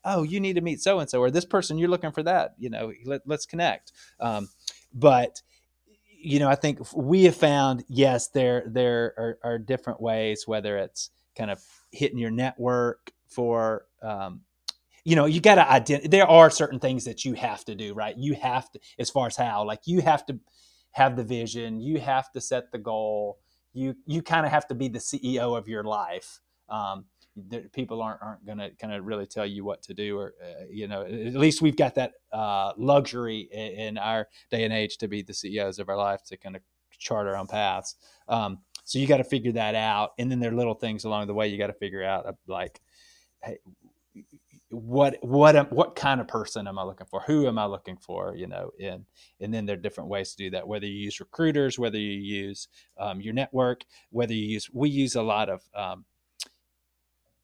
oh 0.03 0.23
you 0.23 0.39
need 0.39 0.53
to 0.53 0.61
meet 0.61 0.81
so 0.81 0.99
and 0.99 1.09
so 1.09 1.21
or 1.21 1.31
this 1.31 1.45
person 1.45 1.77
you're 1.77 1.89
looking 1.89 2.11
for 2.11 2.23
that 2.23 2.53
you 2.57 2.69
know 2.69 2.91
let, 3.05 3.21
us 3.29 3.45
connect 3.45 3.93
um, 4.19 4.49
but 4.93 5.41
you 6.19 6.37
know 6.37 6.49
i 6.49 6.55
think 6.55 6.79
we 6.93 7.23
have 7.23 7.35
found 7.35 7.83
yes 7.87 8.27
there 8.27 8.63
there 8.67 9.13
are, 9.17 9.39
are 9.43 9.57
different 9.57 10.01
ways 10.01 10.43
whether 10.45 10.77
it's 10.77 11.09
kind 11.37 11.49
of 11.49 11.61
hitting 11.91 12.17
your 12.17 12.29
network 12.29 13.11
for 13.31 13.85
um, 14.03 14.41
you 15.03 15.15
know 15.15 15.25
you 15.25 15.41
got 15.41 15.55
to 15.55 15.69
identify 15.69 16.09
there 16.09 16.27
are 16.27 16.49
certain 16.49 16.79
things 16.79 17.05
that 17.05 17.25
you 17.25 17.33
have 17.33 17.65
to 17.65 17.75
do 17.75 17.93
right? 17.93 18.15
You 18.17 18.35
have 18.35 18.69
to 18.71 18.79
as 18.99 19.09
far 19.09 19.27
as 19.27 19.35
how 19.35 19.65
like 19.65 19.81
you 19.85 20.01
have 20.01 20.25
to 20.27 20.39
have 20.91 21.15
the 21.15 21.23
vision 21.23 21.79
you 21.79 21.99
have 21.99 22.31
to 22.33 22.41
set 22.41 22.71
the 22.71 22.77
goal 22.77 23.37
you 23.73 23.95
you 24.05 24.21
kind 24.21 24.45
of 24.45 24.51
have 24.51 24.67
to 24.67 24.75
be 24.75 24.87
the 24.87 24.99
ceo 24.99 25.57
of 25.57 25.67
your 25.67 25.83
life. 25.83 26.39
Um, 26.69 27.05
people 27.71 28.01
aren't 28.01 28.21
aren't 28.21 28.45
going 28.45 28.57
to 28.57 28.71
kind 28.71 28.93
of 28.93 29.05
really 29.05 29.25
tell 29.25 29.45
you 29.45 29.63
what 29.63 29.81
to 29.83 29.93
do 29.93 30.17
or 30.17 30.33
uh, 30.43 30.65
you 30.69 30.87
know 30.87 31.03
at 31.03 31.33
least 31.33 31.61
we've 31.61 31.77
got 31.77 31.95
that 31.95 32.13
uh, 32.33 32.73
luxury 32.77 33.47
in, 33.51 33.71
in, 33.87 33.97
our 33.97 34.27
day 34.49 34.63
and 34.63 34.73
age 34.73 34.97
to 34.97 35.07
be 35.07 35.21
the 35.21 35.33
ceos 35.33 35.79
of 35.79 35.87
our 35.87 35.97
life 35.97 36.21
to 36.25 36.37
kind 36.37 36.55
of 36.55 36.61
chart 36.97 37.27
our 37.27 37.37
own 37.37 37.47
paths. 37.47 37.95
Um, 38.27 38.59
so 38.83 38.99
you 38.99 39.07
got 39.07 39.17
to 39.17 39.23
figure 39.23 39.53
that 39.53 39.75
out 39.75 40.11
and 40.19 40.29
then 40.29 40.39
there 40.39 40.51
are 40.51 40.55
little 40.55 40.73
things 40.73 41.05
along 41.05 41.27
the 41.27 41.33
way 41.33 41.47
you 41.47 41.57
got 41.57 41.67
to 41.67 41.73
figure 41.73 42.03
out 42.03 42.25
uh, 42.25 42.33
like 42.47 42.81
what 44.71 45.17
what 45.21 45.71
what 45.71 45.95
kind 45.95 46.21
of 46.21 46.27
person 46.27 46.67
am 46.67 46.79
I 46.79 46.83
looking 46.83 47.07
for? 47.07 47.21
Who 47.27 47.47
am 47.47 47.59
I 47.59 47.65
looking 47.65 47.97
for? 47.97 48.35
You 48.35 48.47
know, 48.47 48.71
and 48.81 49.05
and 49.39 49.53
then 49.53 49.65
there 49.65 49.75
are 49.75 49.79
different 49.79 50.09
ways 50.09 50.31
to 50.31 50.37
do 50.37 50.49
that. 50.51 50.67
Whether 50.67 50.87
you 50.87 50.97
use 50.97 51.19
recruiters, 51.19 51.77
whether 51.77 51.97
you 51.97 52.19
use 52.19 52.67
um, 52.97 53.21
your 53.21 53.33
network, 53.33 53.83
whether 54.09 54.33
you 54.33 54.47
use 54.47 54.69
we 54.71 54.89
use 54.89 55.15
a 55.15 55.21
lot 55.21 55.49
of 55.49 55.61
um, 55.75 56.05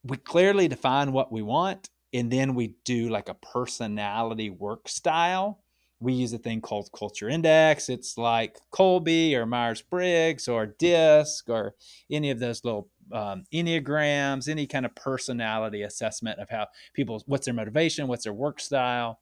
we 0.04 0.18
clearly 0.18 0.68
define 0.68 1.12
what 1.12 1.32
we 1.32 1.42
want, 1.42 1.90
and 2.14 2.32
then 2.32 2.56
we 2.56 2.76
do 2.86 3.10
like 3.10 3.30
a 3.30 3.34
personality 3.36 4.50
work 4.50 4.88
style. 4.88 5.60
We 6.00 6.14
use 6.14 6.32
a 6.32 6.38
thing 6.38 6.62
called 6.62 6.92
Culture 6.98 7.28
Index. 7.28 7.90
It's 7.90 8.18
like 8.18 8.58
Kolbe 8.72 9.34
or 9.34 9.48
Myers 9.48 9.82
Briggs 9.82 10.48
or 10.48 10.68
DISC 10.68 11.50
or 11.50 11.74
any 12.10 12.30
of 12.30 12.40
those 12.40 12.64
little 12.64 12.88
um, 13.12 13.44
enneagrams, 13.54 14.50
any 14.50 14.68
kind 14.68 14.86
of 14.86 14.94
personality 14.96 15.84
assessment 15.84 16.40
of 16.40 16.50
how 16.50 16.68
people, 16.94 17.22
what's 17.26 17.46
their 17.46 17.54
motivation, 17.54 18.08
what's 18.08 18.24
their 18.24 18.34
work 18.34 18.60
style, 18.60 19.20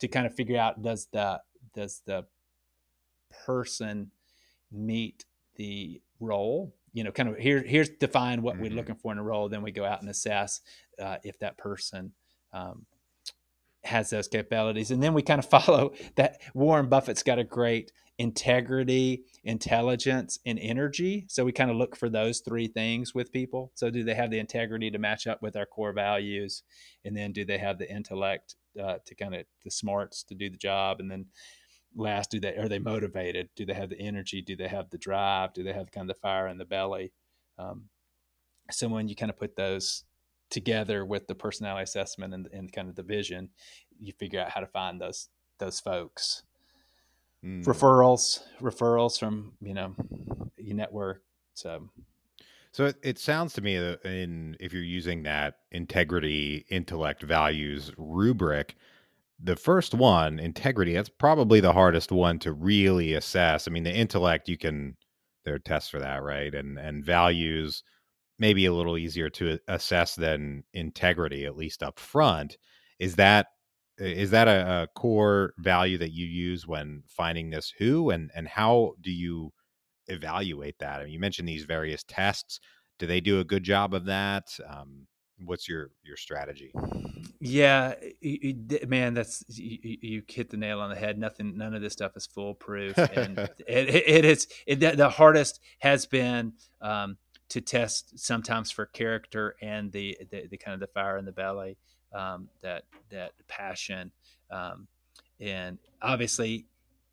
to 0.00 0.08
kind 0.08 0.26
of 0.26 0.34
figure 0.34 0.58
out 0.58 0.82
does 0.82 1.08
the 1.12 1.40
does 1.74 2.02
the 2.06 2.24
person 3.44 4.10
meet 4.70 5.24
the 5.56 6.00
role 6.20 6.72
you 6.92 7.04
know 7.04 7.12
kind 7.12 7.28
of 7.28 7.36
here 7.36 7.62
here's 7.62 7.88
define 7.88 8.42
what 8.42 8.54
mm-hmm. 8.54 8.64
we're 8.64 8.72
looking 8.72 8.94
for 8.94 9.12
in 9.12 9.18
a 9.18 9.22
role 9.22 9.48
then 9.48 9.62
we 9.62 9.70
go 9.70 9.84
out 9.84 10.00
and 10.00 10.10
assess 10.10 10.60
uh, 11.00 11.16
if 11.24 11.38
that 11.38 11.56
person 11.56 12.12
um, 12.52 12.86
has 13.84 14.10
those 14.10 14.28
capabilities 14.28 14.90
and 14.90 15.02
then 15.02 15.14
we 15.14 15.22
kind 15.22 15.38
of 15.38 15.46
follow 15.64 15.92
that 16.16 16.40
warren 16.54 16.88
buffett's 16.88 17.22
got 17.22 17.38
a 17.38 17.44
great 17.44 17.92
integrity, 18.18 19.22
intelligence, 19.44 20.38
and 20.44 20.58
energy. 20.58 21.24
So 21.28 21.44
we 21.44 21.52
kind 21.52 21.70
of 21.70 21.76
look 21.76 21.96
for 21.96 22.08
those 22.08 22.40
three 22.40 22.66
things 22.66 23.14
with 23.14 23.32
people. 23.32 23.70
So 23.74 23.90
do 23.90 24.02
they 24.02 24.14
have 24.14 24.30
the 24.30 24.40
integrity 24.40 24.90
to 24.90 24.98
match 24.98 25.26
up 25.26 25.40
with 25.40 25.56
our 25.56 25.66
core 25.66 25.92
values, 25.92 26.62
and 27.04 27.16
then 27.16 27.32
do 27.32 27.44
they 27.44 27.58
have 27.58 27.78
the 27.78 27.90
intellect 27.90 28.56
uh, 28.80 28.96
to 29.06 29.14
kind 29.14 29.34
of 29.34 29.44
the 29.64 29.70
smarts 29.70 30.24
to 30.24 30.34
do 30.34 30.50
the 30.50 30.56
job, 30.56 31.00
and 31.00 31.10
then 31.10 31.26
last, 31.96 32.30
do 32.30 32.40
they 32.40 32.56
are 32.56 32.68
they 32.68 32.78
motivated? 32.78 33.48
Do 33.56 33.64
they 33.64 33.74
have 33.74 33.90
the 33.90 34.00
energy? 34.00 34.42
Do 34.42 34.56
they 34.56 34.68
have 34.68 34.90
the 34.90 34.98
drive? 34.98 35.52
Do 35.52 35.62
they 35.62 35.72
have 35.72 35.90
kind 35.90 36.10
of 36.10 36.16
the 36.16 36.20
fire 36.20 36.48
in 36.48 36.58
the 36.58 36.64
belly? 36.64 37.12
Um, 37.58 37.84
so 38.70 38.88
when 38.88 39.08
you 39.08 39.16
kind 39.16 39.30
of 39.30 39.38
put 39.38 39.56
those 39.56 40.04
together 40.50 41.04
with 41.04 41.26
the 41.26 41.34
personality 41.34 41.84
assessment 41.84 42.34
and, 42.34 42.48
and 42.52 42.72
kind 42.72 42.88
of 42.88 42.96
the 42.96 43.02
vision, 43.02 43.50
you 43.98 44.12
figure 44.12 44.40
out 44.40 44.50
how 44.50 44.60
to 44.60 44.66
find 44.66 45.00
those 45.00 45.28
those 45.58 45.80
folks 45.80 46.42
mm. 47.44 47.64
referrals, 47.64 48.42
referrals 48.60 49.18
from 49.18 49.52
you 49.60 49.74
know 49.74 49.94
your 50.56 50.76
network. 50.76 51.22
So, 51.54 51.88
so 52.72 52.86
it, 52.86 52.96
it 53.02 53.18
sounds 53.18 53.52
to 53.54 53.60
me 53.60 53.78
that 53.78 54.04
in 54.04 54.56
if 54.60 54.72
you're 54.72 54.82
using 54.82 55.22
that 55.24 55.56
integrity, 55.70 56.64
intellect, 56.70 57.22
values 57.22 57.92
rubric, 57.96 58.76
the 59.42 59.56
first 59.56 59.94
one, 59.94 60.38
integrity, 60.38 60.94
that's 60.94 61.08
probably 61.08 61.60
the 61.60 61.72
hardest 61.72 62.12
one 62.12 62.38
to 62.40 62.52
really 62.52 63.14
assess. 63.14 63.66
I 63.66 63.70
mean, 63.70 63.84
the 63.84 63.94
intellect, 63.94 64.48
you 64.48 64.58
can 64.58 64.96
there 65.44 65.54
are 65.54 65.58
tests 65.58 65.90
for 65.90 66.00
that, 66.00 66.22
right? 66.22 66.54
And 66.54 66.78
and 66.78 67.04
values 67.04 67.82
maybe 68.38 68.66
a 68.66 68.72
little 68.72 68.96
easier 68.96 69.28
to 69.28 69.58
assess 69.68 70.14
than 70.14 70.62
integrity, 70.72 71.44
at 71.44 71.56
least 71.56 71.82
up 71.82 71.98
front. 71.98 72.56
Is 72.98 73.16
that 73.16 73.48
is 73.98 74.30
that 74.30 74.48
a, 74.48 74.82
a, 74.82 74.86
core 74.94 75.54
value 75.58 75.98
that 75.98 76.12
you 76.12 76.26
use 76.26 76.66
when 76.66 77.02
finding 77.08 77.50
this 77.50 77.72
who 77.78 78.10
and 78.10 78.30
and 78.34 78.48
how 78.48 78.92
do 79.00 79.10
you 79.10 79.52
evaluate 80.06 80.78
that? 80.78 81.00
I 81.00 81.04
mean, 81.04 81.12
you 81.12 81.20
mentioned 81.20 81.48
these 81.48 81.64
various 81.64 82.04
tests. 82.04 82.60
Do 82.98 83.06
they 83.06 83.20
do 83.20 83.40
a 83.40 83.44
good 83.44 83.62
job 83.62 83.94
of 83.94 84.06
that? 84.06 84.48
Um, 84.68 85.06
what's 85.44 85.68
your 85.68 85.90
your 86.02 86.16
strategy? 86.16 86.72
Yeah, 87.40 87.94
you, 88.20 88.54
you, 88.70 88.78
man, 88.88 89.14
that's 89.14 89.44
you, 89.48 89.78
you, 89.82 90.22
hit 90.26 90.50
the 90.50 90.56
nail 90.56 90.80
on 90.80 90.90
the 90.90 90.96
head. 90.96 91.18
Nothing, 91.18 91.56
none 91.56 91.74
of 91.74 91.82
this 91.82 91.92
stuff 91.92 92.16
is 92.16 92.26
foolproof, 92.26 92.98
and 92.98 93.38
it, 93.66 93.88
it, 93.88 94.08
it 94.08 94.24
is 94.24 94.48
it, 94.66 94.80
the 94.80 95.10
hardest 95.10 95.60
has 95.80 96.06
been. 96.06 96.54
Um, 96.80 97.18
to 97.50 97.62
test 97.62 98.18
sometimes 98.18 98.70
for 98.70 98.84
character 98.84 99.56
and 99.62 99.90
the, 99.92 100.18
the, 100.30 100.46
the 100.50 100.58
kind 100.58 100.74
of 100.74 100.80
the 100.80 100.86
fire 100.86 101.16
in 101.16 101.24
the 101.24 101.32
belly 101.32 101.78
um, 102.12 102.48
that 102.62 102.84
that 103.10 103.32
passion, 103.48 104.10
um, 104.50 104.86
and 105.40 105.78
obviously 106.02 106.66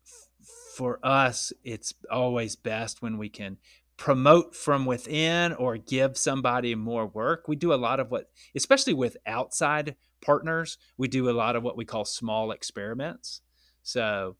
f- 0.04 0.28
for 0.76 0.98
us, 1.02 1.52
it's 1.64 1.94
always 2.10 2.56
best 2.56 3.02
when 3.02 3.18
we 3.18 3.28
can 3.28 3.56
promote 3.96 4.54
from 4.54 4.84
within 4.84 5.52
or 5.54 5.76
give 5.78 6.16
somebody 6.18 6.74
more 6.74 7.06
work. 7.06 7.48
We 7.48 7.56
do 7.56 7.72
a 7.72 7.76
lot 7.76 8.00
of 8.00 8.10
what, 8.10 8.30
especially 8.54 8.94
with 8.94 9.16
outside 9.26 9.96
partners, 10.20 10.78
we 10.98 11.08
do 11.08 11.30
a 11.30 11.32
lot 11.32 11.56
of 11.56 11.62
what 11.62 11.76
we 11.76 11.84
call 11.84 12.04
small 12.04 12.50
experiments. 12.50 13.42
So. 13.82 14.36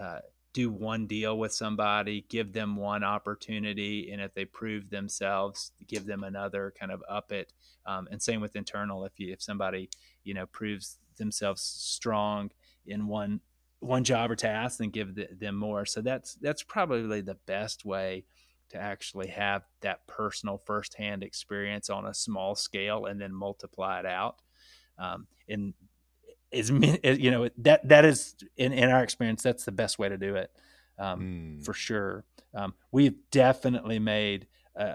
Uh, 0.00 0.20
do 0.52 0.70
one 0.70 1.06
deal 1.06 1.38
with 1.38 1.52
somebody, 1.52 2.26
give 2.28 2.52
them 2.52 2.76
one 2.76 3.02
opportunity, 3.02 4.10
and 4.12 4.20
if 4.20 4.34
they 4.34 4.44
prove 4.44 4.90
themselves, 4.90 5.72
give 5.86 6.04
them 6.04 6.24
another 6.24 6.72
kind 6.78 6.92
of 6.92 7.02
up 7.08 7.32
it. 7.32 7.52
Um, 7.86 8.08
and 8.10 8.22
same 8.22 8.40
with 8.40 8.56
internal. 8.56 9.04
If 9.04 9.18
you 9.18 9.32
if 9.32 9.42
somebody 9.42 9.88
you 10.24 10.34
know 10.34 10.46
proves 10.46 10.98
themselves 11.16 11.62
strong 11.62 12.50
in 12.86 13.06
one 13.06 13.40
one 13.80 14.04
job 14.04 14.30
or 14.30 14.36
task, 14.36 14.78
then 14.78 14.90
give 14.90 15.14
the, 15.14 15.28
them 15.38 15.56
more. 15.56 15.84
So 15.86 16.00
that's 16.00 16.34
that's 16.34 16.62
probably 16.62 17.20
the 17.20 17.38
best 17.46 17.84
way 17.84 18.24
to 18.70 18.78
actually 18.78 19.28
have 19.28 19.62
that 19.80 20.06
personal 20.06 20.58
firsthand 20.64 21.22
experience 21.22 21.90
on 21.90 22.06
a 22.06 22.14
small 22.14 22.54
scale 22.54 23.06
and 23.06 23.20
then 23.20 23.32
multiply 23.32 24.00
it 24.00 24.06
out. 24.06 24.36
Um, 24.98 25.26
and 25.48 25.74
is 26.52 26.70
you 26.70 27.30
know 27.30 27.48
that 27.58 27.88
that 27.88 28.04
is 28.04 28.34
in, 28.56 28.72
in 28.72 28.90
our 28.90 29.02
experience 29.02 29.42
that's 29.42 29.64
the 29.64 29.72
best 29.72 29.98
way 29.98 30.08
to 30.08 30.18
do 30.18 30.36
it 30.36 30.50
um, 30.98 31.58
mm. 31.58 31.64
for 31.64 31.74
sure. 31.74 32.24
Um, 32.54 32.74
we've 32.90 33.16
definitely 33.30 33.98
made 33.98 34.46
uh, 34.78 34.94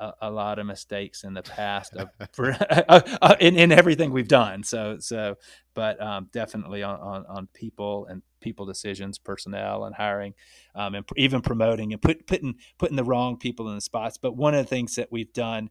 a, 0.00 0.12
a, 0.22 0.30
lot 0.30 0.58
of 0.58 0.66
mistakes 0.66 1.24
in 1.24 1.34
the 1.34 1.42
past 1.42 1.94
of, 1.94 2.08
for, 2.32 2.56
uh, 2.70 3.00
uh, 3.20 3.36
in, 3.40 3.56
in 3.56 3.72
everything 3.72 4.10
we've 4.10 4.28
done. 4.28 4.62
So 4.62 4.98
so 5.00 5.36
but 5.74 6.00
um, 6.00 6.28
definitely 6.32 6.82
on, 6.82 6.98
on, 7.00 7.26
on, 7.26 7.48
people 7.52 8.06
and 8.06 8.22
people 8.40 8.66
decisions 8.66 9.18
personnel 9.18 9.84
and 9.84 9.94
hiring 9.94 10.34
um, 10.74 10.94
and 10.94 11.06
pr- 11.06 11.14
even 11.16 11.40
promoting 11.40 11.92
and 11.92 12.00
put, 12.00 12.26
putting 12.26 12.56
putting 12.78 12.96
the 12.96 13.04
wrong 13.04 13.36
people 13.36 13.68
in 13.68 13.74
the 13.74 13.80
spots. 13.80 14.16
But 14.16 14.36
one 14.36 14.54
of 14.54 14.64
the 14.64 14.68
things 14.68 14.94
that 14.94 15.12
we've 15.12 15.32
done 15.32 15.70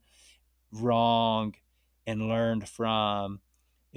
wrong 0.72 1.56
and 2.06 2.28
learned 2.28 2.68
from 2.70 3.40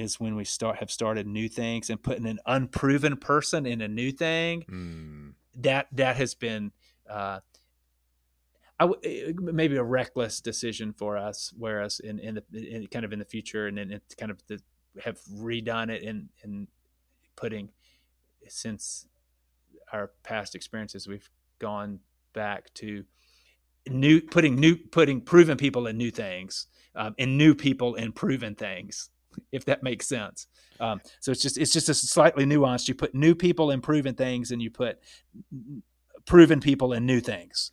is 0.00 0.18
when 0.18 0.36
we 0.36 0.44
start 0.44 0.78
have 0.78 0.90
started 0.90 1.26
new 1.26 1.48
things 1.48 1.90
and 1.90 2.02
putting 2.02 2.26
an 2.26 2.40
unproven 2.46 3.16
person 3.16 3.66
in 3.66 3.80
a 3.80 3.88
new 3.88 4.10
thing. 4.10 4.64
Mm. 4.70 5.34
That 5.56 5.88
that 5.92 6.16
has 6.16 6.34
been 6.34 6.72
uh, 7.08 7.40
I 8.78 8.86
w- 8.86 9.00
eh, 9.04 9.32
maybe 9.36 9.76
a 9.76 9.84
reckless 9.84 10.40
decision 10.40 10.92
for 10.92 11.16
us. 11.16 11.52
Whereas 11.56 12.00
in 12.00 12.18
in 12.18 12.36
the 12.36 12.74
in, 12.74 12.86
kind 12.86 13.04
of 13.04 13.12
in 13.12 13.18
the 13.18 13.24
future 13.24 13.66
and 13.66 13.76
then 13.76 13.90
it 13.90 14.02
kind 14.18 14.30
of 14.30 14.40
the, 14.46 14.60
have 15.04 15.20
redone 15.24 15.90
it 15.90 16.02
and 16.02 16.28
and 16.42 16.66
putting 17.36 17.70
since 18.48 19.06
our 19.92 20.12
past 20.22 20.54
experiences, 20.54 21.06
we've 21.06 21.30
gone 21.58 22.00
back 22.32 22.72
to 22.74 23.04
new 23.88 24.20
putting 24.20 24.56
new 24.56 24.76
putting 24.76 25.20
proven 25.20 25.56
people 25.56 25.86
in 25.86 25.96
new 25.96 26.10
things 26.10 26.66
um, 26.94 27.14
and 27.18 27.36
new 27.36 27.54
people 27.54 27.94
in 27.94 28.12
proven 28.12 28.54
things 28.54 29.10
if 29.52 29.64
that 29.66 29.82
makes 29.82 30.06
sense. 30.06 30.46
Um, 30.78 31.00
so 31.20 31.32
it's 31.32 31.42
just 31.42 31.58
it's 31.58 31.72
just 31.72 31.88
a 31.88 31.94
slightly 31.94 32.44
nuanced. 32.44 32.88
You 32.88 32.94
put 32.94 33.14
new 33.14 33.34
people 33.34 33.70
in 33.70 33.80
proven 33.80 34.14
things, 34.14 34.50
and 34.50 34.62
you 34.62 34.70
put 34.70 34.98
proven 36.26 36.60
people 36.60 36.92
in 36.92 37.06
new 37.06 37.20
things. 37.20 37.72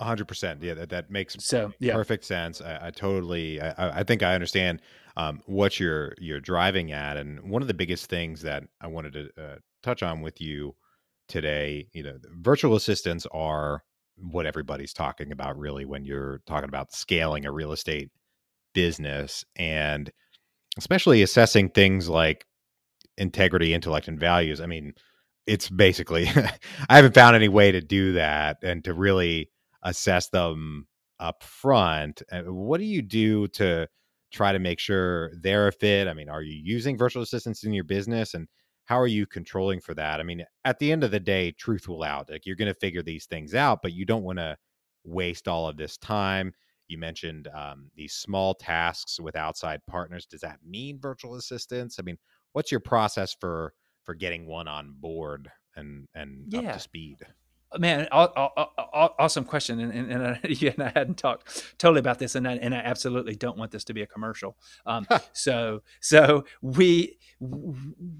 hundred 0.00 0.28
percent. 0.28 0.62
Yeah, 0.62 0.74
that, 0.74 0.90
that 0.90 1.10
makes 1.10 1.36
so 1.40 1.72
yeah. 1.78 1.94
perfect 1.94 2.24
sense. 2.24 2.60
I, 2.60 2.88
I 2.88 2.90
totally. 2.90 3.60
I, 3.60 4.00
I, 4.00 4.02
think 4.02 4.22
I 4.22 4.34
understand 4.34 4.80
um, 5.16 5.42
what 5.46 5.78
you're 5.78 6.14
you're 6.18 6.40
driving 6.40 6.92
at, 6.92 7.16
and 7.16 7.50
one 7.50 7.62
of 7.62 7.68
the 7.68 7.74
biggest 7.74 8.06
things 8.06 8.42
that 8.42 8.64
I 8.80 8.86
wanted 8.86 9.12
to 9.12 9.42
uh, 9.42 9.56
touch 9.82 10.02
on 10.02 10.20
with 10.22 10.40
you 10.40 10.74
today, 11.28 11.86
you 11.92 12.02
know, 12.02 12.18
virtual 12.40 12.76
assistants 12.76 13.26
are 13.32 13.82
what 14.16 14.46
everybody's 14.46 14.92
talking 14.92 15.32
about 15.32 15.58
really 15.58 15.84
when 15.84 16.04
you're 16.04 16.40
talking 16.46 16.68
about 16.68 16.92
scaling 16.92 17.46
a 17.46 17.52
real 17.52 17.72
estate 17.72 18.10
business 18.74 19.44
and 19.56 20.10
especially 20.78 21.22
assessing 21.22 21.68
things 21.68 22.08
like 22.08 22.46
integrity, 23.18 23.74
intellect, 23.74 24.08
and 24.08 24.18
values. 24.18 24.60
I 24.60 24.66
mean, 24.66 24.94
it's 25.46 25.68
basically, 25.68 26.28
I 26.88 26.96
haven't 26.96 27.14
found 27.14 27.36
any 27.36 27.48
way 27.48 27.72
to 27.72 27.80
do 27.80 28.12
that 28.12 28.58
and 28.62 28.82
to 28.84 28.94
really 28.94 29.50
assess 29.82 30.28
them 30.28 30.86
up 31.18 31.42
front. 31.42 32.22
Uh, 32.30 32.42
what 32.42 32.78
do 32.78 32.84
you 32.84 33.02
do 33.02 33.48
to 33.48 33.88
try 34.32 34.52
to 34.52 34.58
make 34.58 34.78
sure 34.78 35.32
they're 35.40 35.68
a 35.68 35.72
fit? 35.72 36.08
I 36.08 36.14
mean, 36.14 36.28
are 36.28 36.42
you 36.42 36.60
using 36.62 36.96
virtual 36.96 37.22
assistants 37.22 37.64
in 37.64 37.72
your 37.72 37.84
business 37.84 38.34
and 38.34 38.48
how 38.86 38.98
are 38.98 39.06
you 39.06 39.26
controlling 39.26 39.80
for 39.80 39.94
that? 39.94 40.20
I 40.20 40.22
mean, 40.22 40.44
at 40.64 40.78
the 40.78 40.90
end 40.90 41.04
of 41.04 41.10
the 41.10 41.20
day, 41.20 41.52
truth 41.52 41.88
will 41.88 42.02
out. 42.02 42.30
Like 42.30 42.46
you're 42.46 42.56
going 42.56 42.72
to 42.72 42.80
figure 42.80 43.02
these 43.02 43.26
things 43.26 43.54
out, 43.54 43.80
but 43.82 43.92
you 43.92 44.04
don't 44.04 44.24
want 44.24 44.38
to 44.38 44.56
waste 45.04 45.48
all 45.48 45.68
of 45.68 45.76
this 45.76 45.96
time. 45.96 46.52
You 46.92 46.98
mentioned 46.98 47.48
um, 47.54 47.90
these 47.96 48.12
small 48.12 48.54
tasks 48.54 49.18
with 49.18 49.34
outside 49.34 49.80
partners. 49.86 50.26
Does 50.26 50.42
that 50.42 50.58
mean 50.62 51.00
virtual 51.00 51.36
assistants? 51.36 51.96
I 51.98 52.02
mean, 52.02 52.18
what's 52.52 52.70
your 52.70 52.80
process 52.80 53.34
for 53.40 53.72
for 54.04 54.14
getting 54.14 54.46
one 54.46 54.68
on 54.68 54.94
board 55.00 55.50
and 55.74 56.06
and 56.14 56.44
yeah. 56.48 56.58
up 56.58 56.74
to 56.74 56.80
speed? 56.80 57.16
Uh, 57.72 57.78
man, 57.78 58.06
awesome 58.12 59.44
question, 59.44 59.80
and, 59.80 59.90
and, 59.90 60.12
and, 60.12 60.22
I, 60.22 60.40
and, 60.66 60.82
I, 60.82 60.92
hadn't 60.94 61.16
talked 61.16 61.78
totally 61.78 62.00
about 62.00 62.18
this, 62.18 62.34
and 62.34 62.46
I, 62.46 62.56
and 62.56 62.74
I 62.74 62.80
absolutely 62.80 63.36
don't 63.36 63.56
want 63.56 63.70
this 63.70 63.84
to 63.84 63.94
be 63.94 64.02
a 64.02 64.06
commercial. 64.06 64.58
Um, 64.84 65.06
so, 65.32 65.82
so 66.00 66.44
we 66.60 67.18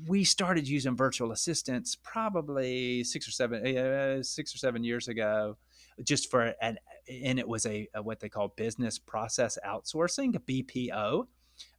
we 0.08 0.24
started 0.24 0.66
using 0.66 0.96
virtual 0.96 1.32
assistants 1.32 1.94
probably 1.94 3.04
six 3.04 3.28
or 3.28 3.32
seven 3.32 3.76
uh, 3.76 4.22
six 4.22 4.54
or 4.54 4.56
seven 4.56 4.82
years 4.82 5.08
ago, 5.08 5.58
just 6.02 6.30
for 6.30 6.54
an 6.62 6.78
and 7.24 7.38
it 7.38 7.48
was 7.48 7.66
a, 7.66 7.88
a 7.94 8.02
what 8.02 8.20
they 8.20 8.28
call 8.28 8.48
business 8.48 8.98
process 8.98 9.58
outsourcing, 9.66 10.36
BPO. 10.48 11.26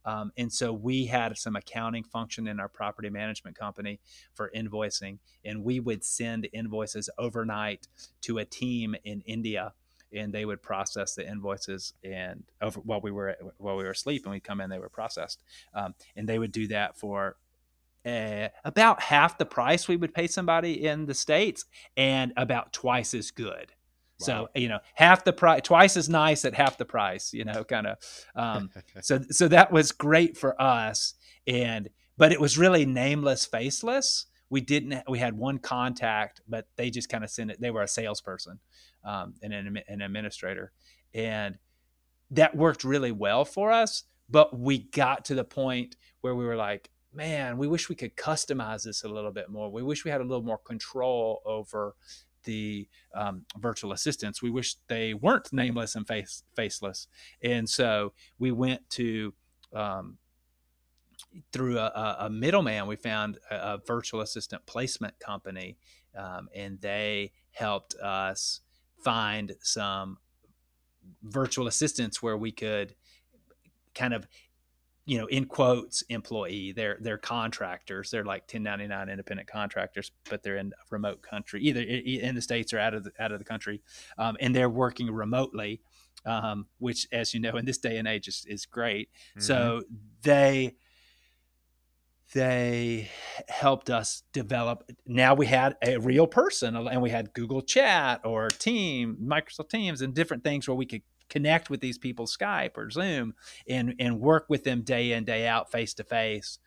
Um, 0.04 0.32
and 0.36 0.52
so 0.52 0.72
we 0.72 1.06
had 1.06 1.36
some 1.36 1.56
accounting 1.56 2.04
function 2.04 2.46
in 2.46 2.60
our 2.60 2.68
property 2.68 3.10
management 3.10 3.58
company 3.58 4.00
for 4.34 4.50
invoicing, 4.54 5.18
and 5.44 5.64
we 5.64 5.80
would 5.80 6.04
send 6.04 6.48
invoices 6.52 7.10
overnight 7.18 7.88
to 8.22 8.38
a 8.38 8.44
team 8.44 8.94
in 9.04 9.20
India, 9.22 9.72
and 10.12 10.32
they 10.32 10.44
would 10.44 10.62
process 10.62 11.14
the 11.14 11.28
invoices 11.28 11.94
and 12.04 12.44
over 12.60 12.80
while 12.80 13.00
we 13.00 13.10
were 13.10 13.36
while 13.58 13.76
we 13.76 13.84
were 13.84 13.90
asleep, 13.90 14.24
and 14.24 14.32
we'd 14.32 14.44
come 14.44 14.60
in, 14.60 14.70
they 14.70 14.78
were 14.78 14.88
processed, 14.88 15.40
um, 15.74 15.94
and 16.16 16.28
they 16.28 16.38
would 16.38 16.52
do 16.52 16.68
that 16.68 16.96
for 16.96 17.36
uh, 18.06 18.48
about 18.64 19.00
half 19.00 19.38
the 19.38 19.46
price 19.46 19.88
we 19.88 19.96
would 19.96 20.14
pay 20.14 20.26
somebody 20.26 20.84
in 20.84 21.06
the 21.06 21.14
states, 21.14 21.64
and 21.96 22.32
about 22.36 22.72
twice 22.72 23.14
as 23.14 23.30
good. 23.30 23.72
So 24.18 24.48
you 24.54 24.68
know, 24.68 24.78
half 24.94 25.24
the 25.24 25.32
price, 25.32 25.62
twice 25.64 25.96
as 25.96 26.08
nice 26.08 26.44
at 26.44 26.54
half 26.54 26.78
the 26.78 26.84
price. 26.84 27.32
You 27.32 27.44
know, 27.44 27.64
kind 27.64 27.86
of. 27.86 27.98
Um, 28.36 28.70
so 29.02 29.20
so 29.30 29.48
that 29.48 29.72
was 29.72 29.92
great 29.92 30.36
for 30.36 30.60
us, 30.60 31.14
and 31.46 31.88
but 32.16 32.32
it 32.32 32.40
was 32.40 32.56
really 32.56 32.86
nameless, 32.86 33.44
faceless. 33.44 34.26
We 34.50 34.60
didn't. 34.60 35.02
We 35.08 35.18
had 35.18 35.36
one 35.36 35.58
contact, 35.58 36.40
but 36.48 36.68
they 36.76 36.90
just 36.90 37.08
kind 37.08 37.24
of 37.24 37.30
sent 37.30 37.50
it. 37.50 37.60
They 37.60 37.70
were 37.70 37.82
a 37.82 37.88
salesperson 37.88 38.60
um, 39.04 39.34
and 39.42 39.52
an, 39.52 39.78
an 39.88 40.02
administrator, 40.02 40.72
and 41.12 41.58
that 42.30 42.56
worked 42.56 42.84
really 42.84 43.12
well 43.12 43.44
for 43.44 43.72
us. 43.72 44.04
But 44.30 44.58
we 44.58 44.78
got 44.78 45.24
to 45.26 45.34
the 45.34 45.44
point 45.44 45.96
where 46.22 46.34
we 46.34 46.44
were 46.46 46.56
like, 46.56 46.90
man, 47.12 47.58
we 47.58 47.68
wish 47.68 47.88
we 47.88 47.94
could 47.94 48.16
customize 48.16 48.84
this 48.84 49.04
a 49.04 49.08
little 49.08 49.30
bit 49.30 49.50
more. 49.50 49.70
We 49.70 49.82
wish 49.82 50.04
we 50.04 50.10
had 50.10 50.20
a 50.20 50.24
little 50.24 50.42
more 50.42 50.58
control 50.58 51.42
over 51.44 51.94
the 52.44 52.88
um, 53.14 53.44
virtual 53.58 53.92
assistants. 53.92 54.42
We 54.42 54.50
wish 54.50 54.76
they 54.88 55.14
weren't 55.14 55.52
nameless 55.52 55.94
and 55.94 56.06
face 56.06 56.42
faceless, 56.54 57.08
and 57.42 57.68
so 57.68 58.12
we 58.38 58.52
went 58.52 58.88
to 58.90 59.34
um, 59.74 60.18
through 61.52 61.78
a, 61.78 62.16
a, 62.20 62.30
middleman. 62.30 62.86
We 62.86 62.96
found 62.96 63.38
a, 63.50 63.54
a, 63.54 63.80
virtual 63.86 64.20
assistant 64.20 64.64
placement 64.66 65.18
company, 65.18 65.76
um, 66.16 66.48
and 66.54 66.80
they 66.80 67.32
helped 67.52 67.94
us 67.96 68.60
find 69.02 69.52
some 69.60 70.18
virtual 71.22 71.66
assistants 71.66 72.22
where 72.22 72.36
we 72.36 72.52
could 72.52 72.94
kind 73.94 74.14
of 74.14 74.26
you 75.06 75.18
know, 75.18 75.26
in 75.26 75.44
quotes, 75.44 76.02
employee. 76.08 76.72
They're 76.72 76.96
they're 77.00 77.18
contractors. 77.18 78.10
They're 78.10 78.24
like 78.24 78.42
1099 78.42 79.08
independent 79.08 79.48
contractors, 79.48 80.10
but 80.30 80.42
they're 80.42 80.56
in 80.56 80.68
a 80.68 80.84
remote 80.90 81.22
country, 81.22 81.62
either 81.62 81.82
in 81.82 82.34
the 82.34 82.42
states 82.42 82.72
or 82.72 82.78
out 82.78 82.94
of 82.94 83.04
the, 83.04 83.12
out 83.18 83.32
of 83.32 83.38
the 83.38 83.44
country, 83.44 83.82
um, 84.18 84.36
and 84.40 84.54
they're 84.54 84.70
working 84.70 85.10
remotely, 85.10 85.82
um, 86.24 86.66
which, 86.78 87.06
as 87.12 87.34
you 87.34 87.40
know, 87.40 87.56
in 87.56 87.66
this 87.66 87.78
day 87.78 87.98
and 87.98 88.08
age 88.08 88.28
is, 88.28 88.46
is 88.48 88.64
great. 88.64 89.10
Mm-hmm. 89.30 89.40
So 89.40 89.82
they 90.22 90.76
they 92.32 93.10
helped 93.48 93.90
us 93.90 94.22
develop. 94.32 94.90
Now 95.06 95.34
we 95.34 95.46
had 95.46 95.76
a 95.82 95.98
real 95.98 96.26
person, 96.26 96.76
and 96.76 97.02
we 97.02 97.10
had 97.10 97.34
Google 97.34 97.60
Chat 97.60 98.22
or 98.24 98.48
Team, 98.48 99.18
Microsoft 99.22 99.68
Teams, 99.68 100.00
and 100.00 100.14
different 100.14 100.44
things 100.44 100.66
where 100.66 100.74
we 100.74 100.86
could 100.86 101.02
connect 101.28 101.70
with 101.70 101.80
these 101.80 101.98
people 101.98 102.26
Skype 102.26 102.76
or 102.76 102.90
Zoom 102.90 103.34
and 103.68 103.94
and 103.98 104.20
work 104.20 104.46
with 104.48 104.64
them 104.64 104.82
day 104.82 105.12
in 105.12 105.24
day 105.24 105.46
out 105.46 105.70
face 105.70 105.94
to 105.94 106.04
face, 106.04 106.58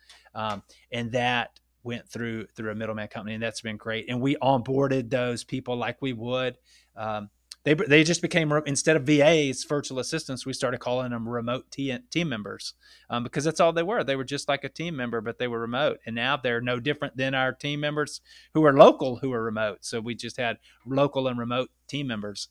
and 0.92 1.12
that 1.12 1.58
went 1.82 2.08
through 2.08 2.46
through 2.54 2.70
a 2.70 2.74
middleman 2.74 3.08
company 3.08 3.34
and 3.34 3.42
that's 3.42 3.62
been 3.62 3.76
great. 3.76 4.06
And 4.08 4.20
we 4.20 4.36
onboarded 4.36 5.10
those 5.10 5.44
people 5.44 5.76
like 5.76 5.96
we 6.02 6.12
would. 6.12 6.58
Um, 6.96 7.30
they, 7.64 7.74
they 7.74 8.04
just 8.04 8.22
became 8.22 8.50
instead 8.66 8.96
of 8.96 9.04
VAs, 9.04 9.64
virtual 9.64 9.98
assistants. 9.98 10.46
We 10.46 10.52
started 10.52 10.80
calling 10.80 11.10
them 11.10 11.28
remote 11.28 11.70
team 11.70 11.98
team 12.10 12.28
members 12.28 12.74
um, 13.10 13.24
because 13.24 13.44
that's 13.44 13.60
all 13.60 13.72
they 13.72 13.82
were. 13.82 14.04
They 14.04 14.16
were 14.16 14.24
just 14.24 14.48
like 14.48 14.64
a 14.64 14.68
team 14.68 14.96
member, 14.96 15.20
but 15.20 15.38
they 15.38 15.48
were 15.48 15.60
remote. 15.60 15.98
And 16.06 16.14
now 16.14 16.36
they're 16.36 16.60
no 16.60 16.80
different 16.80 17.16
than 17.16 17.34
our 17.34 17.52
team 17.52 17.80
members 17.80 18.20
who 18.54 18.64
are 18.64 18.72
local, 18.72 19.16
who 19.16 19.32
are 19.32 19.42
remote. 19.42 19.78
So 19.82 20.00
we 20.00 20.14
just 20.14 20.36
had 20.36 20.58
local 20.86 21.28
and 21.28 21.38
remote 21.38 21.70
team 21.88 22.06
members. 22.06 22.48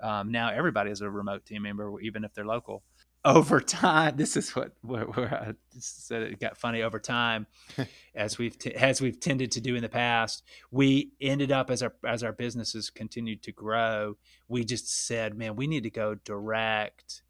Um, 0.00 0.30
now 0.30 0.50
everybody 0.50 0.90
is 0.90 1.00
a 1.00 1.10
remote 1.10 1.44
team 1.44 1.62
member, 1.62 2.00
even 2.00 2.24
if 2.24 2.34
they're 2.34 2.46
local. 2.46 2.82
Over 3.24 3.60
time, 3.60 4.16
this 4.16 4.36
is 4.36 4.54
what 4.54 4.72
where, 4.82 5.04
where 5.04 5.34
I 5.34 5.52
said 5.78 6.22
it 6.22 6.38
got 6.40 6.56
funny. 6.56 6.82
Over 6.82 7.00
time, 7.00 7.46
as 8.14 8.38
we've 8.38 8.56
t- 8.56 8.74
as 8.74 9.00
we've 9.00 9.18
tended 9.18 9.50
to 9.52 9.60
do 9.60 9.74
in 9.74 9.82
the 9.82 9.88
past, 9.88 10.44
we 10.70 11.12
ended 11.20 11.50
up 11.50 11.68
as 11.68 11.82
our 11.82 11.92
as 12.06 12.22
our 12.22 12.32
businesses 12.32 12.90
continued 12.90 13.42
to 13.42 13.52
grow. 13.52 14.16
We 14.46 14.64
just 14.64 15.06
said, 15.06 15.36
man, 15.36 15.56
we 15.56 15.66
need 15.66 15.82
to 15.82 15.90
go 15.90 16.14
direct 16.14 17.22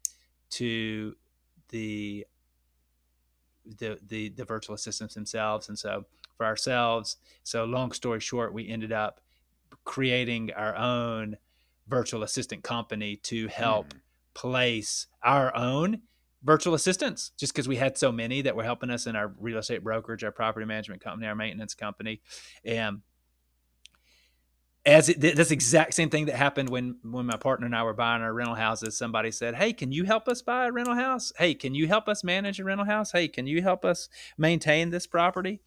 to 0.51 1.15
the 1.69 2.25
the, 3.65 3.99
the 4.07 4.29
the 4.29 4.45
virtual 4.45 4.75
assistants 4.75 5.15
themselves. 5.15 5.69
And 5.69 5.77
so 5.77 6.05
for 6.37 6.45
ourselves, 6.45 7.17
so 7.43 7.65
long 7.65 7.91
story 7.91 8.19
short, 8.19 8.53
we 8.53 8.67
ended 8.69 8.91
up 8.91 9.21
creating 9.83 10.51
our 10.53 10.75
own 10.75 11.37
virtual 11.89 12.23
assistant 12.23 12.63
company 12.63 13.17
to 13.17 13.47
help 13.47 13.93
mm. 13.93 13.99
place 14.33 15.07
our 15.23 15.55
own 15.55 16.01
virtual 16.43 16.73
assistants 16.73 17.31
just 17.37 17.53
because 17.53 17.67
we 17.67 17.75
had 17.75 17.97
so 17.97 18.11
many 18.11 18.41
that 18.41 18.55
were 18.55 18.63
helping 18.63 18.89
us 18.89 19.07
in 19.07 19.15
our 19.15 19.33
real 19.39 19.57
estate 19.57 19.83
brokerage, 19.83 20.23
our 20.23 20.31
property 20.31 20.65
management 20.65 21.03
company, 21.03 21.27
our 21.27 21.35
maintenance 21.35 21.73
company. 21.73 22.21
And 22.63 23.01
as 24.85 25.09
it, 25.09 25.19
that's 25.19 25.49
the 25.49 25.53
exact 25.53 25.93
same 25.93 26.09
thing 26.09 26.25
that 26.25 26.35
happened 26.35 26.69
when 26.69 26.97
when 27.03 27.25
my 27.25 27.35
partner 27.35 27.65
and 27.65 27.75
I 27.75 27.83
were 27.83 27.93
buying 27.93 28.21
our 28.21 28.33
rental 28.33 28.55
houses. 28.55 28.97
Somebody 28.97 29.31
said, 29.31 29.55
"Hey, 29.55 29.73
can 29.73 29.91
you 29.91 30.05
help 30.05 30.27
us 30.27 30.41
buy 30.41 30.67
a 30.67 30.71
rental 30.71 30.95
house? 30.95 31.33
Hey, 31.37 31.53
can 31.53 31.75
you 31.75 31.87
help 31.87 32.07
us 32.07 32.23
manage 32.23 32.59
a 32.59 32.63
rental 32.63 32.85
house? 32.85 33.11
Hey, 33.11 33.27
can 33.27 33.45
you 33.45 33.61
help 33.61 33.83
us 33.83 34.09
maintain 34.37 34.89
this 34.89 35.05
property?" 35.05 35.59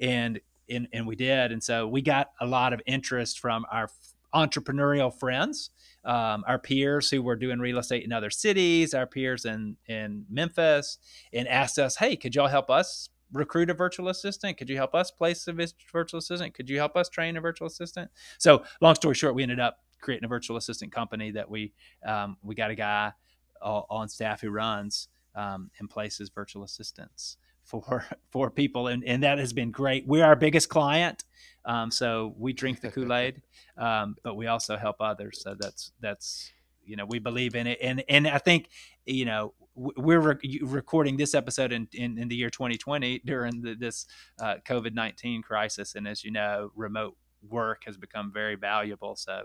And 0.00 0.40
and, 0.68 0.88
and 0.92 1.06
we 1.06 1.14
did, 1.14 1.52
and 1.52 1.62
so 1.62 1.86
we 1.86 2.02
got 2.02 2.32
a 2.40 2.46
lot 2.46 2.72
of 2.72 2.82
interest 2.86 3.38
from 3.38 3.64
our 3.70 3.88
entrepreneurial 4.34 5.12
friends 5.12 5.70
um, 6.06 6.44
our 6.46 6.58
peers 6.58 7.10
who 7.10 7.20
were 7.20 7.34
doing 7.34 7.58
real 7.58 7.78
estate 7.78 8.04
in 8.04 8.12
other 8.12 8.30
cities, 8.30 8.94
our 8.94 9.06
peers 9.06 9.44
in 9.44 9.76
in 9.86 10.24
Memphis, 10.30 10.98
and 11.32 11.48
asked 11.48 11.78
us, 11.78 11.96
"Hey, 11.96 12.16
could 12.16 12.34
y'all 12.34 12.46
help 12.46 12.70
us 12.70 13.08
recruit 13.32 13.68
a 13.70 13.74
virtual 13.74 14.08
assistant? 14.08 14.56
Could 14.56 14.70
you 14.70 14.76
help 14.76 14.94
us 14.94 15.10
place 15.10 15.46
a 15.48 15.52
virtual 15.92 16.18
assistant? 16.18 16.54
Could 16.54 16.70
you 16.70 16.78
help 16.78 16.96
us 16.96 17.08
train 17.08 17.36
a 17.36 17.40
virtual 17.40 17.66
assistant?" 17.66 18.10
So, 18.38 18.64
long 18.80 18.94
story 18.94 19.16
short, 19.16 19.34
we 19.34 19.42
ended 19.42 19.58
up 19.58 19.78
creating 20.00 20.24
a 20.24 20.28
virtual 20.28 20.56
assistant 20.56 20.92
company 20.92 21.32
that 21.32 21.50
we 21.50 21.72
um, 22.06 22.36
we 22.40 22.54
got 22.54 22.70
a 22.70 22.76
guy 22.76 23.12
on 23.60 24.08
staff 24.08 24.42
who 24.42 24.50
runs 24.50 25.08
um, 25.34 25.70
and 25.80 25.90
places 25.90 26.30
virtual 26.32 26.62
assistants 26.62 27.36
for 27.66 28.04
for 28.30 28.50
people, 28.50 28.88
and 28.88 29.04
and 29.04 29.22
that 29.22 29.38
has 29.38 29.52
been 29.52 29.70
great. 29.70 30.06
We're 30.06 30.24
our 30.24 30.36
biggest 30.36 30.68
client, 30.68 31.24
um, 31.64 31.90
so 31.90 32.34
we 32.38 32.52
drink 32.52 32.80
the 32.80 32.90
Kool 32.90 33.12
Aid, 33.12 33.42
um, 33.76 34.16
but 34.22 34.36
we 34.36 34.46
also 34.46 34.76
help 34.76 34.96
others. 35.00 35.42
So 35.42 35.54
that's 35.58 35.92
that's 36.00 36.52
you 36.84 36.96
know 36.96 37.04
we 37.04 37.18
believe 37.18 37.54
in 37.54 37.66
it, 37.66 37.78
and 37.82 38.02
and 38.08 38.26
I 38.26 38.38
think 38.38 38.68
you 39.04 39.24
know 39.24 39.52
we're 39.76 40.20
re- 40.20 40.60
recording 40.62 41.18
this 41.18 41.34
episode 41.34 41.70
in, 41.70 41.86
in, 41.92 42.16
in, 42.16 42.28
the 42.28 42.34
year 42.34 42.48
2020 42.48 43.20
during 43.26 43.60
the, 43.60 43.74
this 43.74 44.06
uh, 44.40 44.54
COVID 44.66 44.94
19 44.94 45.42
crisis, 45.42 45.94
and 45.94 46.08
as 46.08 46.24
you 46.24 46.30
know, 46.30 46.70
remote 46.74 47.14
work 47.48 47.82
has 47.84 47.96
become 47.96 48.32
very 48.32 48.54
valuable. 48.54 49.16
So 49.16 49.44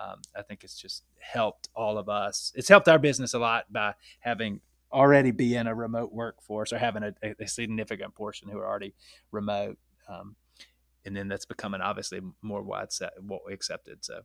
um, 0.00 0.20
I 0.36 0.42
think 0.42 0.64
it's 0.64 0.76
just 0.76 1.04
helped 1.18 1.68
all 1.74 1.98
of 1.98 2.08
us. 2.08 2.52
It's 2.54 2.68
helped 2.68 2.88
our 2.88 2.98
business 2.98 3.34
a 3.34 3.38
lot 3.38 3.72
by 3.72 3.94
having 4.20 4.60
already 4.92 5.30
be 5.30 5.54
in 5.56 5.66
a 5.66 5.74
remote 5.74 6.12
workforce 6.12 6.72
or 6.72 6.78
having 6.78 7.02
a, 7.02 7.14
a 7.40 7.48
significant 7.48 8.14
portion 8.14 8.48
who 8.48 8.58
are 8.58 8.66
already 8.66 8.94
remote. 9.30 9.78
Um, 10.08 10.36
and 11.04 11.16
then 11.16 11.28
that's 11.28 11.46
becoming 11.46 11.80
obviously 11.80 12.20
more 12.42 12.62
widespread, 12.62 13.12
what 13.20 13.42
we 13.46 13.52
accepted. 13.52 14.04
So, 14.04 14.20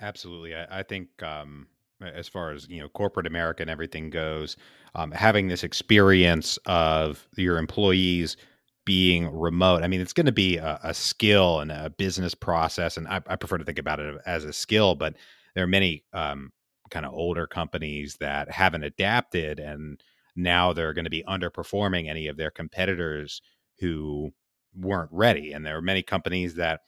absolutely, 0.00 0.54
I, 0.54 0.80
I 0.80 0.82
think 0.82 1.22
um, 1.22 1.66
as 2.00 2.28
far 2.28 2.52
as 2.52 2.68
you 2.68 2.80
know, 2.80 2.88
corporate 2.88 3.26
America 3.26 3.62
and 3.62 3.70
everything 3.70 4.10
goes, 4.10 4.56
um, 4.94 5.10
having 5.10 5.48
this 5.48 5.64
experience 5.64 6.58
of 6.66 7.26
your 7.36 7.58
employees 7.58 8.36
being 8.84 9.30
remote. 9.30 9.82
I 9.82 9.88
mean, 9.88 10.00
it's 10.00 10.14
going 10.14 10.26
to 10.26 10.32
be 10.32 10.56
a, 10.56 10.80
a, 10.82 10.94
skill 10.94 11.60
and 11.60 11.70
a 11.70 11.90
business 11.90 12.34
process, 12.34 12.96
and 12.96 13.06
I, 13.06 13.20
I, 13.26 13.36
prefer 13.36 13.58
to 13.58 13.64
think 13.64 13.78
about 13.78 14.00
it 14.00 14.18
as 14.24 14.44
a 14.44 14.52
skill. 14.52 14.94
But 14.94 15.14
there 15.54 15.62
are 15.64 15.68
many 15.68 16.04
um, 16.14 16.52
kind 16.90 17.06
of 17.06 17.12
older 17.12 17.46
companies 17.46 18.16
that 18.20 18.50
haven't 18.50 18.84
adapted 18.84 19.58
and 19.58 20.02
now 20.36 20.72
they're 20.72 20.94
going 20.94 21.04
to 21.04 21.10
be 21.10 21.24
underperforming 21.28 22.08
any 22.08 22.26
of 22.28 22.36
their 22.36 22.50
competitors 22.50 23.42
who 23.80 24.30
weren't 24.74 25.10
ready 25.12 25.52
and 25.52 25.64
there 25.66 25.76
are 25.76 25.82
many 25.82 26.02
companies 26.02 26.54
that 26.54 26.80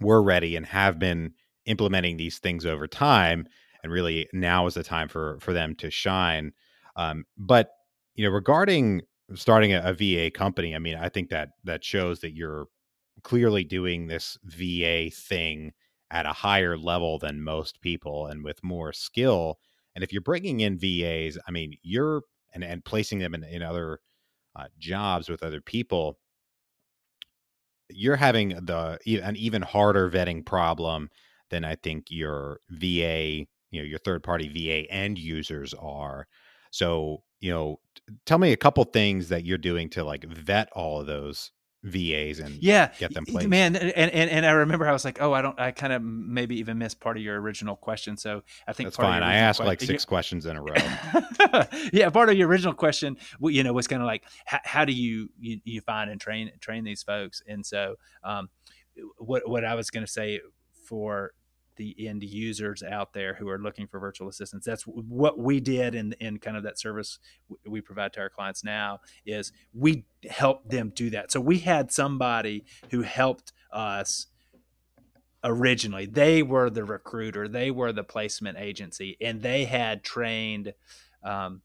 were 0.00 0.22
ready 0.22 0.56
and 0.56 0.66
have 0.66 0.98
been 0.98 1.32
implementing 1.66 2.16
these 2.16 2.38
things 2.38 2.66
over 2.66 2.86
time 2.86 3.46
and 3.82 3.92
really 3.92 4.28
now 4.32 4.66
is 4.66 4.74
the 4.74 4.82
time 4.82 5.08
for 5.08 5.38
for 5.40 5.52
them 5.52 5.74
to 5.76 5.90
shine. 5.90 6.52
Um, 6.96 7.24
but 7.36 7.70
you 8.14 8.24
know 8.24 8.30
regarding 8.30 9.02
starting 9.34 9.72
a, 9.72 9.80
a 9.84 9.92
va 9.94 10.30
company 10.30 10.74
i 10.74 10.78
mean 10.78 10.96
i 10.96 11.08
think 11.08 11.30
that 11.30 11.50
that 11.64 11.84
shows 11.84 12.20
that 12.20 12.34
you're 12.34 12.66
clearly 13.22 13.64
doing 13.64 14.06
this 14.06 14.36
va 14.44 15.08
thing 15.10 15.72
at 16.12 16.26
a 16.26 16.32
higher 16.32 16.76
level 16.76 17.18
than 17.18 17.42
most 17.42 17.80
people 17.80 18.26
and 18.26 18.44
with 18.44 18.62
more 18.62 18.92
skill. 18.92 19.58
And 19.94 20.04
if 20.04 20.12
you're 20.12 20.22
bringing 20.22 20.60
in 20.60 20.78
VAs, 20.78 21.38
I 21.48 21.50
mean, 21.50 21.72
you're 21.82 22.22
and, 22.54 22.62
and 22.62 22.84
placing 22.84 23.18
them 23.18 23.34
in, 23.34 23.42
in 23.44 23.62
other 23.62 23.98
uh, 24.54 24.66
jobs 24.78 25.30
with 25.30 25.42
other 25.42 25.62
people, 25.62 26.18
you're 27.88 28.16
having 28.16 28.50
the 28.50 28.98
an 29.22 29.36
even 29.36 29.62
harder 29.62 30.10
vetting 30.10 30.44
problem 30.44 31.08
than 31.50 31.64
I 31.64 31.76
think 31.76 32.06
your 32.10 32.60
VA, 32.70 33.46
you 33.70 33.80
know, 33.80 33.82
your 33.82 33.98
third 33.98 34.22
party 34.22 34.48
VA 34.48 34.90
end 34.90 35.18
users 35.18 35.74
are. 35.74 36.26
So, 36.70 37.22
you 37.40 37.50
know, 37.50 37.80
tell 38.26 38.38
me 38.38 38.52
a 38.52 38.56
couple 38.56 38.84
things 38.84 39.28
that 39.28 39.44
you're 39.44 39.58
doing 39.58 39.88
to 39.90 40.04
like 40.04 40.24
vet 40.24 40.68
all 40.72 41.00
of 41.00 41.06
those 41.06 41.50
VAs 41.84 42.38
and 42.38 42.62
yeah, 42.62 42.92
get 42.98 43.12
them 43.12 43.26
placed. 43.26 43.48
Man, 43.48 43.74
and, 43.74 43.90
and 43.92 44.30
and 44.30 44.46
I 44.46 44.52
remember 44.52 44.86
I 44.86 44.92
was 44.92 45.04
like, 45.04 45.20
oh, 45.20 45.32
I 45.32 45.42
don't, 45.42 45.58
I 45.58 45.72
kind 45.72 45.92
of 45.92 46.00
maybe 46.02 46.58
even 46.60 46.78
missed 46.78 47.00
part 47.00 47.16
of 47.16 47.22
your 47.22 47.40
original 47.40 47.74
question. 47.74 48.16
So 48.16 48.42
I 48.68 48.72
think 48.72 48.86
that's 48.86 48.96
fine. 48.96 49.22
I 49.22 49.34
asked 49.34 49.58
like 49.58 49.80
six 49.80 50.04
questions 50.04 50.46
in 50.46 50.56
a 50.56 50.62
row. 50.62 50.74
yeah, 51.92 52.08
part 52.10 52.28
of 52.28 52.36
your 52.36 52.46
original 52.48 52.74
question, 52.74 53.16
you 53.40 53.64
know, 53.64 53.72
was 53.72 53.88
kind 53.88 54.00
of 54.00 54.06
like, 54.06 54.22
how, 54.44 54.60
how 54.62 54.84
do 54.84 54.92
you, 54.92 55.30
you, 55.40 55.60
you 55.64 55.80
find 55.80 56.08
and 56.08 56.20
train 56.20 56.52
train 56.60 56.84
these 56.84 57.02
folks? 57.02 57.42
And 57.48 57.66
so, 57.66 57.96
um, 58.22 58.48
what 59.18 59.48
what 59.48 59.64
I 59.64 59.74
was 59.74 59.90
going 59.90 60.06
to 60.06 60.10
say 60.10 60.40
for 60.84 61.32
the 61.76 62.06
end 62.06 62.22
users 62.22 62.82
out 62.82 63.12
there 63.12 63.34
who 63.34 63.48
are 63.48 63.58
looking 63.58 63.86
for 63.86 63.98
virtual 63.98 64.28
assistants. 64.28 64.66
That's 64.66 64.84
what 64.84 65.38
we 65.38 65.60
did 65.60 65.94
in 65.94 66.12
in 66.14 66.38
kind 66.38 66.56
of 66.56 66.62
that 66.64 66.78
service 66.78 67.18
we 67.66 67.80
provide 67.80 68.12
to 68.14 68.20
our 68.20 68.30
clients 68.30 68.64
now 68.64 69.00
is 69.26 69.52
we 69.72 70.04
help 70.28 70.68
them 70.68 70.92
do 70.94 71.10
that. 71.10 71.32
So 71.32 71.40
we 71.40 71.58
had 71.58 71.92
somebody 71.92 72.64
who 72.90 73.02
helped 73.02 73.52
us 73.72 74.26
originally. 75.44 76.06
They 76.06 76.42
were 76.42 76.70
the 76.70 76.84
recruiter, 76.84 77.48
they 77.48 77.70
were 77.70 77.92
the 77.92 78.04
placement 78.04 78.58
agency, 78.58 79.16
and 79.20 79.42
they 79.42 79.64
had 79.64 80.04
trained 80.04 80.74
um, 81.24 81.62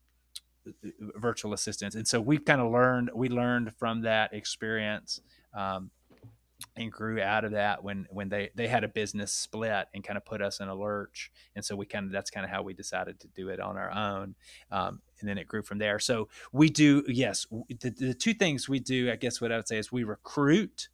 virtual 1.16 1.54
assistants. 1.54 1.96
And 1.96 2.08
so 2.08 2.20
we've 2.20 2.44
kind 2.44 2.62
of 2.62 2.72
learned 2.72 3.12
we 3.14 3.30
learned 3.30 3.74
from 3.78 4.02
that 4.02 4.34
experience. 4.34 5.22
Um, 5.54 5.92
and 6.78 6.92
grew 6.92 7.22
out 7.22 7.44
of 7.44 7.52
that 7.52 7.84
when 7.84 8.08
when 8.10 8.30
they 8.30 8.50
they 8.56 8.68
had 8.68 8.84
a 8.84 8.88
business 8.88 9.34
split 9.34 9.88
and 9.94 10.04
kind 10.04 10.18
of 10.18 10.26
put 10.26 10.42
us 10.42 10.60
in 10.60 10.68
a 10.68 10.76
lurch. 10.76 11.32
And 11.56 11.64
so 11.64 11.76
we 11.76 11.86
kind 11.86 12.06
of 12.06 12.12
that's 12.12 12.30
kind 12.30 12.46
of 12.46 12.50
how 12.50 12.62
we 12.62 12.74
decided 12.74 13.20
to 13.22 13.28
do 13.28 13.50
it 13.50 13.60
on 13.60 13.78
our 13.78 13.92
own 13.92 14.36
um, 14.72 15.02
and 15.20 15.28
then 15.28 15.38
it 15.38 15.48
grew 15.48 15.64
from 15.64 15.80
there. 15.80 16.00
So 16.00 16.30
we 16.52 16.70
do 16.70 17.04
yes 17.08 17.46
the, 17.80 17.90
the 17.90 18.14
two 18.14 18.34
things 18.34 18.68
we 18.70 18.80
do 18.80 19.12
i 19.12 19.16
guess 19.16 19.42
what 19.42 19.52
i 19.52 19.56
would 19.56 19.68
say 19.68 19.78
is 19.78 19.92
we 19.92 20.04
recruit 20.04 20.90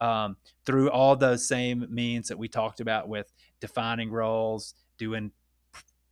um, 0.00 0.36
through 0.66 0.90
all 0.90 1.14
those 1.14 1.46
same 1.46 1.86
means 1.88 2.28
that 2.28 2.38
we 2.38 2.48
talked 2.48 2.80
about 2.80 3.08
with 3.08 3.32
defining 3.60 4.10
roles 4.10 4.74
doing 4.98 5.30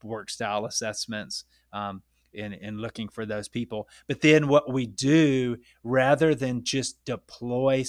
work 0.04 0.30
style 0.30 0.64
assessments 0.64 1.44
um, 1.72 2.02
and, 2.32 2.54
and 2.54 2.80
looking 2.80 3.08
for 3.08 3.26
those 3.26 3.48
people. 3.48 3.88
But 4.06 4.20
then 4.20 4.46
what 4.46 4.72
we 4.72 4.86
do 4.86 5.56
rather 5.82 6.36
than 6.36 6.62
just 6.62 7.04
deploy 7.04 7.84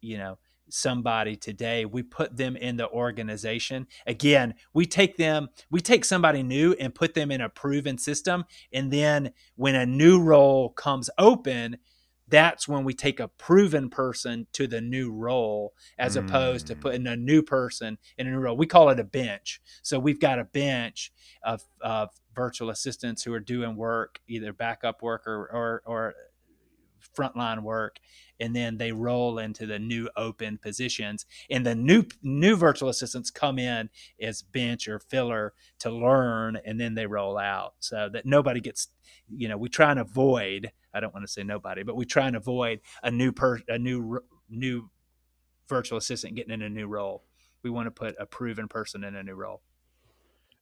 you 0.00 0.18
know 0.18 0.38
somebody 0.72 1.36
today 1.36 1.84
we 1.84 2.02
put 2.02 2.36
them 2.36 2.56
in 2.56 2.76
the 2.76 2.88
organization 2.88 3.86
again 4.06 4.54
we 4.72 4.86
take 4.86 5.18
them 5.18 5.48
we 5.70 5.80
take 5.80 6.04
somebody 6.04 6.42
new 6.42 6.74
and 6.80 6.94
put 6.94 7.12
them 7.12 7.30
in 7.30 7.42
a 7.42 7.48
proven 7.48 7.98
system 7.98 8.44
and 8.72 8.90
then 8.90 9.32
when 9.56 9.74
a 9.74 9.84
new 9.84 10.20
role 10.20 10.70
comes 10.70 11.10
open 11.18 11.76
that's 12.28 12.66
when 12.66 12.84
we 12.84 12.94
take 12.94 13.20
a 13.20 13.28
proven 13.28 13.90
person 13.90 14.46
to 14.54 14.66
the 14.66 14.80
new 14.80 15.12
role 15.12 15.74
as 15.98 16.16
mm. 16.16 16.24
opposed 16.24 16.66
to 16.66 16.74
mm. 16.74 16.80
putting 16.80 17.06
a 17.06 17.16
new 17.16 17.42
person 17.42 17.98
in 18.16 18.26
a 18.26 18.30
new 18.30 18.38
role 18.38 18.56
we 18.56 18.66
call 18.66 18.88
it 18.88 18.98
a 18.98 19.04
bench 19.04 19.60
so 19.82 19.98
we've 19.98 20.20
got 20.20 20.38
a 20.38 20.44
bench 20.44 21.12
of, 21.44 21.62
of 21.82 22.08
virtual 22.34 22.70
assistants 22.70 23.22
who 23.22 23.34
are 23.34 23.40
doing 23.40 23.76
work 23.76 24.20
either 24.26 24.54
backup 24.54 25.02
work 25.02 25.26
or, 25.26 25.46
or, 25.52 25.82
or 25.84 26.14
frontline 27.16 27.62
work 27.62 27.98
and 28.40 28.56
then 28.56 28.76
they 28.76 28.92
roll 28.92 29.38
into 29.38 29.66
the 29.66 29.78
new 29.78 30.08
open 30.16 30.58
positions 30.58 31.26
and 31.50 31.64
the 31.64 31.74
new 31.74 32.04
new 32.22 32.56
virtual 32.56 32.88
assistants 32.88 33.30
come 33.30 33.58
in 33.58 33.88
as 34.20 34.42
bench 34.42 34.88
or 34.88 34.98
filler 34.98 35.52
to 35.78 35.90
learn 35.90 36.58
and 36.64 36.80
then 36.80 36.94
they 36.94 37.06
roll 37.06 37.38
out 37.38 37.74
so 37.78 38.08
that 38.12 38.26
nobody 38.26 38.60
gets 38.60 38.88
you 39.28 39.48
know 39.48 39.56
we 39.56 39.68
try 39.68 39.90
and 39.90 40.00
avoid 40.00 40.72
i 40.92 41.00
don't 41.00 41.14
want 41.14 41.24
to 41.24 41.32
say 41.32 41.42
nobody 41.42 41.82
but 41.82 41.96
we 41.96 42.04
try 42.04 42.26
and 42.26 42.36
avoid 42.36 42.80
a 43.02 43.10
new 43.10 43.32
per 43.32 43.58
a 43.68 43.78
new 43.78 44.20
new 44.50 44.90
virtual 45.68 45.98
assistant 45.98 46.34
getting 46.34 46.52
in 46.52 46.62
a 46.62 46.68
new 46.68 46.86
role 46.86 47.24
we 47.62 47.70
want 47.70 47.86
to 47.86 47.90
put 47.90 48.14
a 48.18 48.26
proven 48.26 48.68
person 48.68 49.04
in 49.04 49.14
a 49.14 49.22
new 49.22 49.34
role 49.34 49.62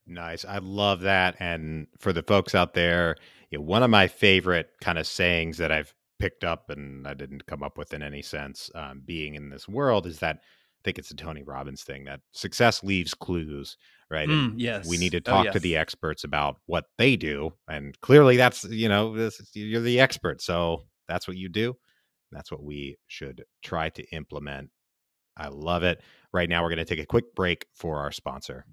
Nice. 0.06 0.44
I 0.44 0.58
love 0.58 1.02
that. 1.02 1.36
And 1.38 1.86
for 1.98 2.12
the 2.12 2.22
folks 2.22 2.54
out 2.54 2.74
there, 2.74 3.16
you 3.50 3.58
know, 3.58 3.64
one 3.64 3.82
of 3.82 3.90
my 3.90 4.08
favorite 4.08 4.70
kind 4.80 4.98
of 4.98 5.06
sayings 5.06 5.58
that 5.58 5.70
I've 5.70 5.94
picked 6.20 6.44
up 6.44 6.70
and 6.70 7.08
I 7.08 7.14
didn't 7.14 7.46
come 7.46 7.62
up 7.62 7.76
with 7.78 7.92
in 7.94 8.02
any 8.02 8.22
sense 8.22 8.70
um, 8.74 9.02
being 9.04 9.34
in 9.34 9.48
this 9.50 9.66
world 9.68 10.06
is 10.06 10.18
that 10.20 10.36
I 10.36 10.80
think 10.84 10.98
it's 10.98 11.10
a 11.10 11.16
Tony 11.16 11.42
Robbins 11.42 11.82
thing 11.82 12.04
that 12.04 12.20
success 12.32 12.82
leaves 12.82 13.12
clues, 13.12 13.76
right? 14.10 14.28
Mm, 14.28 14.54
yes. 14.56 14.86
We 14.88 14.96
need 14.96 15.12
to 15.12 15.18
Oh, 15.18 15.20
talk 15.32 15.44
yes. 15.46 15.54
to 15.54 15.60
the 15.60 15.76
experts 15.76 16.24
about 16.24 16.56
what 16.66 16.84
they 16.96 17.16
do. 17.16 17.52
And 17.68 17.98
clearly 18.00 18.36
that's, 18.36 18.64
you 18.64 18.88
know, 18.88 19.14
this, 19.16 19.40
you're 19.54 19.80
the 19.82 20.00
expert. 20.00 20.40
So 20.40 20.84
that's 21.08 21.26
what 21.28 21.36
you 21.36 21.48
do. 21.48 21.76
That's 22.32 22.50
what 22.50 22.62
we 22.62 22.96
should 23.08 23.44
try 23.62 23.88
to 23.90 24.04
implement. 24.12 24.70
I 25.36 25.48
love 25.48 25.82
it. 25.82 26.00
Right 26.32 26.48
now, 26.48 26.62
we're 26.62 26.68
going 26.68 26.78
to 26.78 26.84
take 26.84 27.02
a 27.02 27.06
quick 27.06 27.34
break 27.34 27.66
for 27.74 27.98
our 27.98 28.12
sponsor. 28.12 28.64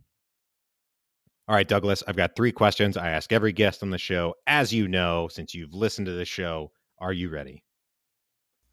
All 1.48 1.56
right, 1.56 1.68
Douglas, 1.68 2.04
I've 2.08 2.18
got 2.18 2.36
three 2.36 2.52
questions 2.52 2.98
I 2.98 3.10
ask 3.12 3.32
every 3.32 3.54
guest 3.54 3.82
on 3.82 3.90
the 3.90 3.98
show. 3.98 4.36
As 4.48 4.74
you 4.74 4.88
know, 4.88 5.28
since 5.30 5.54
you've 5.54 5.74
listened 5.74 6.08
to 6.08 6.14
the 6.14 6.26
show, 6.26 6.72
are 7.00 7.14
you 7.14 7.30
ready? 7.30 7.64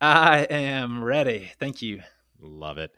I 0.01 0.47
am 0.51 1.03
ready. 1.03 1.51
Thank 1.59 1.83
you. 1.83 2.03
Love 2.41 2.79
it. 2.79 2.93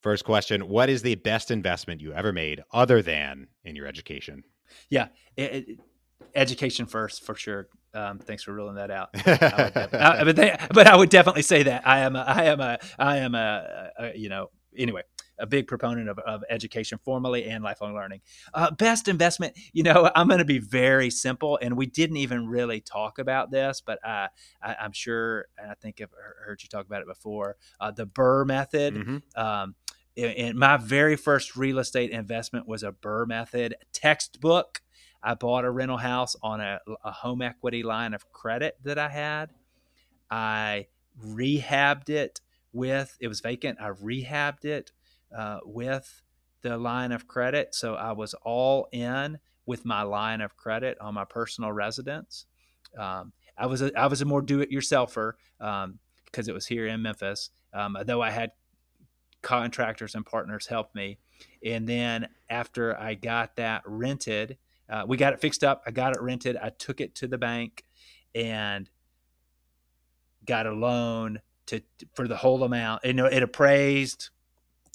First 0.00 0.24
question 0.24 0.68
What 0.68 0.88
is 0.88 1.02
the 1.02 1.16
best 1.16 1.50
investment 1.50 2.00
you 2.00 2.12
ever 2.12 2.32
made 2.32 2.62
other 2.72 3.02
than 3.02 3.48
in 3.64 3.76
your 3.76 3.86
education? 3.86 4.44
Yeah, 4.88 5.08
it, 5.36 5.54
it- 5.68 5.78
education 6.34 6.86
first 6.86 7.24
for 7.24 7.34
sure. 7.34 7.66
Um, 7.92 8.20
thanks 8.20 8.44
for 8.44 8.52
ruling 8.52 8.76
that 8.76 8.90
out. 8.90 9.08
I 9.14 9.88
I- 9.92 10.24
but, 10.24 10.36
they, 10.36 10.56
but 10.72 10.86
I 10.86 10.94
would 10.96 11.08
definitely 11.10 11.42
say 11.42 11.64
that 11.64 11.86
I 11.86 12.00
am 12.00 12.14
a, 12.14 12.20
I 12.20 12.44
am 12.44 12.60
a 12.60 12.78
I 12.98 13.16
am 13.18 13.34
a, 13.34 13.90
a 13.98 14.16
you 14.16 14.28
know 14.28 14.50
anyway 14.76 15.02
a 15.40 15.46
big 15.46 15.66
proponent 15.66 16.08
of, 16.08 16.18
of 16.20 16.44
education 16.50 16.98
formally 17.04 17.44
and 17.46 17.64
lifelong 17.64 17.94
learning. 17.94 18.20
Uh, 18.54 18.70
best 18.70 19.08
investment, 19.08 19.56
you 19.72 19.82
know, 19.82 20.10
I'm 20.14 20.28
going 20.28 20.38
to 20.38 20.44
be 20.44 20.58
very 20.58 21.10
simple, 21.10 21.58
and 21.60 21.76
we 21.76 21.86
didn't 21.86 22.18
even 22.18 22.46
really 22.46 22.80
talk 22.80 23.18
about 23.18 23.50
this, 23.50 23.80
but 23.84 23.98
I, 24.04 24.28
I 24.62 24.76
I'm 24.80 24.92
sure, 24.92 25.46
and 25.58 25.70
I 25.70 25.74
think 25.74 26.00
I've 26.00 26.10
heard 26.44 26.62
you 26.62 26.68
talk 26.68 26.86
about 26.86 27.00
it 27.02 27.08
before. 27.08 27.56
Uh, 27.80 27.90
the 27.90 28.06
BRRRR 28.06 28.46
method. 28.46 28.94
Mhm. 28.94 29.22
Um, 29.38 29.74
and- 30.16 30.34
and 30.36 30.58
my 30.58 30.76
very 30.76 31.16
first 31.16 31.56
real 31.56 31.78
estate 31.78 32.10
investment 32.10 32.66
was 32.68 32.82
a 32.82 32.92
BRRRR 32.92 33.26
method 33.28 33.74
textbook. 33.92 34.82
I 35.22 35.34
bought 35.34 35.64
a 35.64 35.70
rental 35.70 35.98
house 35.98 36.34
on 36.42 36.60
a, 36.60 36.80
a 37.04 37.12
home 37.12 37.42
equity 37.42 37.82
line 37.82 38.12
of 38.14 38.30
credit 38.32 38.76
that 38.84 38.98
I 38.98 39.08
had. 39.08 39.50
I 40.30 40.86
rehabbed 41.24 42.08
it 42.10 42.40
with, 42.72 43.16
it 43.20 43.28
was 43.28 43.40
vacant. 43.40 43.78
I 43.80 43.90
rehabbed 43.90 44.64
it 44.64 44.92
uh, 45.36 45.58
with 45.64 46.22
the 46.62 46.76
line 46.76 47.12
of 47.12 47.26
credit. 47.26 47.74
So 47.74 47.94
I 47.94 48.12
was 48.12 48.34
all 48.42 48.88
in 48.92 49.38
with 49.66 49.84
my 49.84 50.02
line 50.02 50.40
of 50.40 50.56
credit 50.56 50.98
on 51.00 51.14
my 51.14 51.24
personal 51.24 51.72
residence. 51.72 52.46
Um, 52.98 53.32
I 53.56 53.66
was 53.66 53.82
a, 53.82 53.96
I 53.98 54.06
was 54.06 54.20
a 54.22 54.24
more 54.24 54.42
do 54.42 54.60
it 54.60 54.70
yourselfer 54.70 55.32
because 55.58 56.48
it 56.48 56.54
was 56.54 56.66
here 56.66 56.86
in 56.86 57.02
Memphis. 57.02 57.50
Um, 57.72 57.96
though 58.04 58.22
I 58.22 58.30
had 58.30 58.50
contractors 59.42 60.14
and 60.14 60.26
partners 60.26 60.66
help 60.66 60.94
me. 60.94 61.18
And 61.64 61.88
then 61.88 62.28
after 62.48 62.98
I 62.98 63.14
got 63.14 63.56
that 63.56 63.82
rented, 63.86 64.58
uh, 64.88 65.04
we 65.06 65.16
got 65.16 65.32
it 65.32 65.40
fixed 65.40 65.62
up. 65.62 65.82
I 65.86 65.90
got 65.90 66.14
it 66.14 66.20
rented. 66.20 66.56
I 66.56 66.70
took 66.70 67.00
it 67.00 67.14
to 67.16 67.28
the 67.28 67.38
bank 67.38 67.84
and 68.34 68.88
got 70.44 70.66
a 70.66 70.72
loan 70.72 71.40
to 71.66 71.80
for 72.14 72.26
the 72.26 72.36
whole 72.36 72.64
amount. 72.64 73.04
You 73.04 73.12
know, 73.12 73.26
it 73.26 73.42
appraised, 73.42 74.30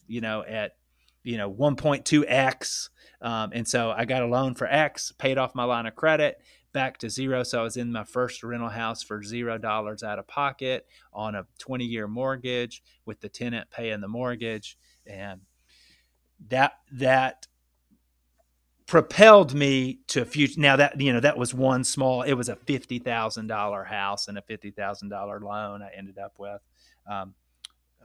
you 0.08 0.22
know, 0.22 0.44
at 0.44 0.76
you 1.24 1.38
know 1.38 1.52
1.2x, 1.52 2.90
um, 3.22 3.52
and 3.54 3.68
so 3.68 3.92
I 3.92 4.06
got 4.06 4.24
a 4.24 4.28
loan 4.28 4.56
for 4.56 4.68
X, 4.68 5.12
paid 5.12 5.38
off 5.38 5.56
my 5.56 5.64
line 5.64 5.86
of 5.86 5.96
credit 5.96 6.40
back 6.76 6.98
to 6.98 7.10
zero. 7.10 7.42
So 7.44 7.62
I 7.62 7.64
was 7.64 7.78
in 7.78 7.94
my 7.94 8.04
first 8.04 8.44
rental 8.44 8.68
house 8.68 9.02
for 9.02 9.24
zero 9.24 9.58
dollars 9.58 10.04
out 10.04 10.20
of 10.20 10.28
pocket 10.28 10.86
on 11.14 11.34
a 11.34 11.48
20 11.58 11.86
year 11.86 12.06
mortgage 12.06 12.84
with 13.06 13.22
the 13.22 13.30
tenant 13.30 13.72
paying 13.72 14.02
the 14.02 14.10
mortgage, 14.10 14.78
and 15.08 15.42
that 16.50 16.74
that 16.92 17.48
propelled 18.86 19.54
me 19.56 20.00
to 20.08 20.22
a 20.22 20.26
future. 20.26 20.60
Now 20.60 20.76
that 20.76 21.00
you 21.00 21.14
know 21.14 21.22
that 21.22 21.38
was 21.38 21.54
one 21.54 21.84
small. 21.84 22.22
It 22.22 22.34
was 22.34 22.50
a 22.50 22.56
fifty 22.56 23.00
thousand 23.00 23.48
dollar 23.48 23.86
house 23.86 24.28
and 24.28 24.38
a 24.38 24.42
fifty 24.42 24.72
thousand 24.72 25.10
dollar 25.10 25.40
loan. 25.40 25.82
I 25.82 25.90
ended 25.98 26.18
up 26.18 26.34
with. 26.38 26.62
Um, 27.10 27.36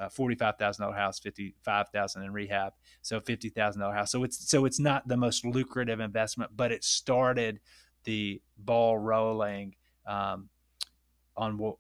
a 0.01 0.09
forty-five 0.09 0.57
thousand 0.57 0.85
dollar 0.85 0.97
house, 0.97 1.21
fifty-five 1.21 1.91
thousand 1.91 2.23
in 2.23 2.33
rehab, 2.33 2.73
so 3.03 3.21
fifty 3.21 3.51
thousand 3.51 3.83
dollar 3.83 3.95
house. 3.95 4.11
So 4.11 4.25
it's 4.25 4.49
so 4.51 4.65
it's 4.65 4.81
not 4.81 5.07
the 5.07 5.17
most 5.17 5.45
lucrative 5.45 6.01
investment, 6.01 6.53
but 6.57 6.73
it 6.73 6.83
started 6.83 7.61
the 8.05 8.41
ball 8.57 8.99
rolling 8.99 9.75
um, 10.07 10.49
on 11.37 11.59
what 11.59 11.77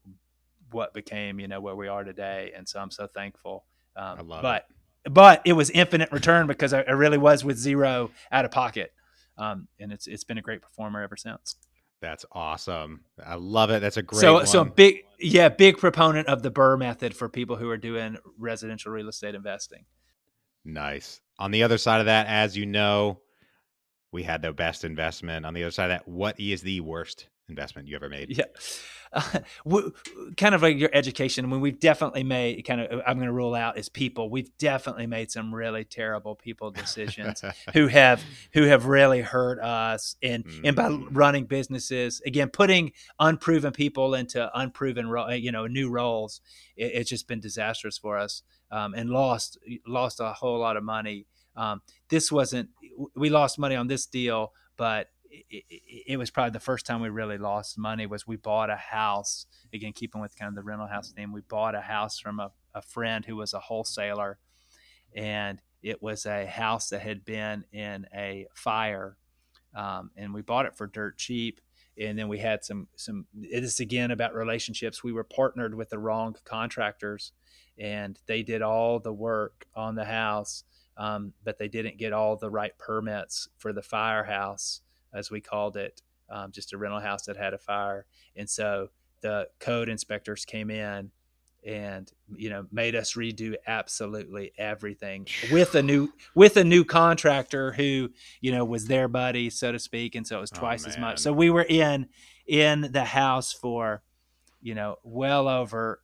what 0.70 0.94
became 0.94 1.40
you 1.40 1.48
know 1.48 1.60
where 1.60 1.74
we 1.74 1.88
are 1.88 2.04
today, 2.04 2.52
and 2.54 2.68
so 2.68 2.78
I'm 2.78 2.90
so 2.90 3.06
thankful. 3.06 3.64
Um, 3.96 4.18
I 4.18 4.22
love 4.22 4.42
but 4.42 4.66
but 5.10 5.42
it 5.46 5.54
was 5.54 5.70
infinite 5.70 6.12
return 6.12 6.46
because 6.46 6.74
I, 6.74 6.82
I 6.82 6.92
really 6.92 7.18
was 7.18 7.42
with 7.42 7.56
zero 7.56 8.10
out 8.30 8.44
of 8.44 8.50
pocket, 8.50 8.92
um, 9.38 9.66
and 9.78 9.92
it's 9.92 10.06
it's 10.06 10.24
been 10.24 10.38
a 10.38 10.42
great 10.42 10.60
performer 10.60 11.02
ever 11.02 11.16
since. 11.16 11.56
That's 12.00 12.24
awesome. 12.32 13.04
I 13.24 13.34
love 13.34 13.70
it. 13.70 13.80
That's 13.80 13.98
a 13.98 14.02
great 14.02 14.20
so 14.20 14.34
one. 14.34 14.46
so 14.46 14.64
big 14.64 15.04
yeah 15.18 15.50
big 15.50 15.76
proponent 15.76 16.28
of 16.28 16.42
the 16.42 16.50
BRRRR 16.50 16.78
method 16.78 17.14
for 17.14 17.28
people 17.28 17.56
who 17.56 17.68
are 17.68 17.76
doing 17.76 18.16
residential 18.38 18.90
real 18.92 19.08
estate 19.08 19.34
investing. 19.34 19.84
Nice. 20.64 21.20
On 21.38 21.50
the 21.50 21.62
other 21.62 21.78
side 21.78 22.00
of 22.00 22.06
that, 22.06 22.26
as 22.26 22.56
you 22.56 22.66
know, 22.66 23.20
we 24.12 24.22
had 24.22 24.42
the 24.42 24.52
best 24.52 24.84
investment. 24.84 25.46
On 25.46 25.54
the 25.54 25.62
other 25.62 25.70
side 25.70 25.90
of 25.90 25.90
that, 25.90 26.08
what 26.08 26.38
is 26.40 26.62
the 26.62 26.80
worst 26.80 27.28
investment 27.50 27.88
you 27.88 27.96
ever 27.96 28.08
made? 28.08 28.36
Yeah. 28.36 28.44
Uh, 29.12 29.40
w- 29.68 29.92
kind 30.36 30.54
of 30.54 30.62
like 30.62 30.78
your 30.78 30.90
education. 30.92 31.44
I 31.44 31.48
mean, 31.48 31.60
we've 31.60 31.80
definitely 31.80 32.22
made 32.22 32.62
kind 32.64 32.80
of, 32.80 33.02
I'm 33.06 33.16
going 33.16 33.26
to 33.26 33.32
rule 33.32 33.54
out 33.54 33.76
is 33.76 33.88
people. 33.88 34.30
We've 34.30 34.56
definitely 34.58 35.06
made 35.06 35.30
some 35.30 35.52
really 35.54 35.84
terrible 35.84 36.36
people 36.36 36.70
decisions 36.70 37.42
who 37.74 37.88
have, 37.88 38.22
who 38.52 38.62
have 38.62 38.86
really 38.86 39.20
hurt 39.20 39.58
us. 39.60 40.16
And, 40.22 40.44
and 40.64 40.76
by 40.76 40.88
Mm. 40.90 41.08
running 41.10 41.44
businesses, 41.44 42.20
again, 42.24 42.48
putting 42.48 42.92
unproven 43.18 43.72
people 43.72 44.14
into 44.14 44.50
unproven, 44.58 45.08
ro- 45.08 45.30
you 45.30 45.52
know, 45.52 45.66
new 45.66 45.90
roles, 45.90 46.40
it, 46.76 46.92
it's 46.94 47.10
just 47.10 47.26
been 47.28 47.40
disastrous 47.40 47.98
for 47.98 48.16
us 48.16 48.42
um, 48.70 48.94
and 48.94 49.10
lost, 49.10 49.58
lost 49.86 50.20
a 50.20 50.32
whole 50.32 50.58
lot 50.60 50.76
of 50.76 50.84
money. 50.84 51.26
Um, 51.56 51.82
this 52.08 52.30
wasn't, 52.30 52.70
we 53.16 53.28
lost 53.28 53.58
money 53.58 53.74
on 53.74 53.88
this 53.88 54.06
deal, 54.06 54.52
but 54.76 55.08
it, 55.30 55.64
it, 56.06 56.16
was 56.16 56.30
probably 56.30 56.50
the 56.50 56.60
first 56.60 56.86
time 56.86 57.00
we 57.00 57.08
really 57.08 57.38
lost 57.38 57.78
money 57.78 58.06
was 58.06 58.26
we 58.26 58.36
bought 58.36 58.70
a 58.70 58.76
house 58.76 59.46
again 59.72 59.92
keeping 59.92 60.20
with 60.20 60.36
kind 60.36 60.48
of 60.48 60.54
the 60.54 60.62
rental 60.62 60.86
house 60.86 61.12
theme 61.12 61.32
we 61.32 61.40
bought 61.40 61.74
a 61.74 61.80
house 61.80 62.18
from 62.18 62.40
a, 62.40 62.50
a 62.74 62.82
friend 62.82 63.24
who 63.24 63.36
was 63.36 63.54
a 63.54 63.60
wholesaler 63.60 64.38
and 65.14 65.60
it 65.82 66.02
was 66.02 66.26
a 66.26 66.46
house 66.46 66.88
that 66.88 67.00
had 67.00 67.24
been 67.24 67.64
in 67.72 68.06
a 68.14 68.46
fire 68.54 69.16
um, 69.74 70.10
and 70.16 70.34
we 70.34 70.42
bought 70.42 70.66
it 70.66 70.76
for 70.76 70.86
dirt 70.86 71.16
cheap 71.16 71.60
and 71.98 72.18
then 72.18 72.28
we 72.28 72.38
had 72.38 72.64
some 72.64 72.88
some 72.96 73.26
it 73.42 73.62
is 73.62 73.80
again 73.80 74.10
about 74.10 74.34
relationships. 74.34 75.04
We 75.04 75.12
were 75.12 75.24
partnered 75.24 75.74
with 75.74 75.90
the 75.90 75.98
wrong 75.98 76.34
contractors 76.44 77.32
and 77.78 78.18
they 78.26 78.42
did 78.42 78.62
all 78.62 78.98
the 79.00 79.12
work 79.12 79.66
on 79.74 79.94
the 79.94 80.04
house 80.04 80.64
um, 80.96 81.32
but 81.44 81.58
they 81.58 81.68
didn't 81.68 81.98
get 81.98 82.12
all 82.12 82.36
the 82.36 82.50
right 82.50 82.76
permits 82.78 83.48
for 83.58 83.72
the 83.72 83.82
firehouse 83.82 84.82
as 85.12 85.30
we 85.30 85.40
called 85.40 85.76
it, 85.76 86.02
um, 86.28 86.52
just 86.52 86.72
a 86.72 86.78
rental 86.78 87.00
house 87.00 87.24
that 87.26 87.36
had 87.36 87.54
a 87.54 87.58
fire. 87.58 88.06
And 88.36 88.48
so 88.48 88.88
the 89.20 89.48
code 89.58 89.88
inspectors 89.88 90.44
came 90.44 90.70
in 90.70 91.10
and 91.66 92.10
you 92.36 92.48
know 92.48 92.66
made 92.72 92.94
us 92.94 93.14
redo 93.14 93.54
absolutely 93.66 94.50
everything 94.56 95.26
with 95.52 95.74
a 95.74 95.82
new 95.82 96.08
with 96.34 96.56
a 96.56 96.64
new 96.64 96.86
contractor 96.86 97.72
who 97.72 98.08
you 98.40 98.50
know 98.50 98.64
was 98.64 98.86
their 98.86 99.08
buddy 99.08 99.50
so 99.50 99.70
to 99.70 99.78
speak. 99.78 100.14
And 100.14 100.26
so 100.26 100.38
it 100.38 100.40
was 100.40 100.50
twice 100.50 100.86
oh, 100.86 100.88
as 100.88 100.98
much. 100.98 101.18
so 101.18 101.32
we 101.32 101.50
were 101.50 101.66
in 101.68 102.08
in 102.46 102.88
the 102.92 103.04
house 103.04 103.52
for 103.52 104.02
you 104.62 104.74
know 104.74 104.96
well 105.02 105.48
over 105.48 106.00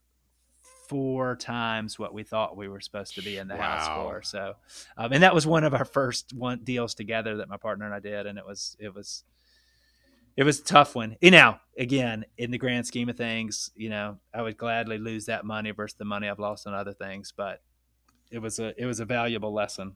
four 0.88 1.36
times 1.36 1.98
what 1.98 2.14
we 2.14 2.22
thought 2.22 2.56
we 2.56 2.68
were 2.68 2.80
supposed 2.80 3.14
to 3.14 3.22
be 3.22 3.38
in 3.38 3.48
the 3.48 3.56
wow. 3.56 3.62
house 3.62 3.86
for. 3.86 4.22
So, 4.22 4.54
um, 4.96 5.12
and 5.12 5.22
that 5.22 5.34
was 5.34 5.46
one 5.46 5.64
of 5.64 5.74
our 5.74 5.84
first 5.84 6.32
one 6.32 6.60
deals 6.64 6.94
together 6.94 7.36
that 7.36 7.48
my 7.48 7.56
partner 7.56 7.84
and 7.84 7.94
I 7.94 8.00
did, 8.00 8.26
and 8.26 8.38
it 8.38 8.46
was 8.46 8.76
it 8.78 8.94
was 8.94 9.24
it 10.36 10.44
was 10.44 10.60
a 10.60 10.64
tough 10.64 10.94
one. 10.94 11.16
You 11.20 11.30
know, 11.30 11.56
again, 11.78 12.24
in 12.36 12.50
the 12.50 12.58
grand 12.58 12.86
scheme 12.86 13.08
of 13.08 13.16
things, 13.16 13.70
you 13.74 13.88
know, 13.88 14.18
I 14.34 14.42
would 14.42 14.56
gladly 14.56 14.98
lose 14.98 15.26
that 15.26 15.44
money 15.44 15.70
versus 15.70 15.96
the 15.96 16.04
money 16.04 16.28
I've 16.28 16.38
lost 16.38 16.66
on 16.66 16.74
other 16.74 16.92
things, 16.92 17.32
but 17.36 17.62
it 18.30 18.38
was 18.38 18.58
a 18.58 18.74
it 18.80 18.86
was 18.86 19.00
a 19.00 19.04
valuable 19.04 19.52
lesson 19.52 19.94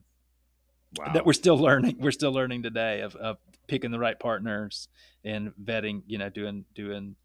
wow. 0.97 1.13
that 1.13 1.25
we're 1.25 1.33
still 1.33 1.57
learning. 1.57 1.97
We're 1.99 2.11
still 2.11 2.33
learning 2.33 2.63
today 2.63 3.01
of, 3.01 3.15
of 3.15 3.37
picking 3.67 3.91
the 3.91 3.99
right 3.99 4.19
partners 4.19 4.87
and 5.23 5.53
vetting. 5.61 6.03
You 6.07 6.17
know, 6.17 6.29
doing 6.29 6.65
doing 6.73 7.15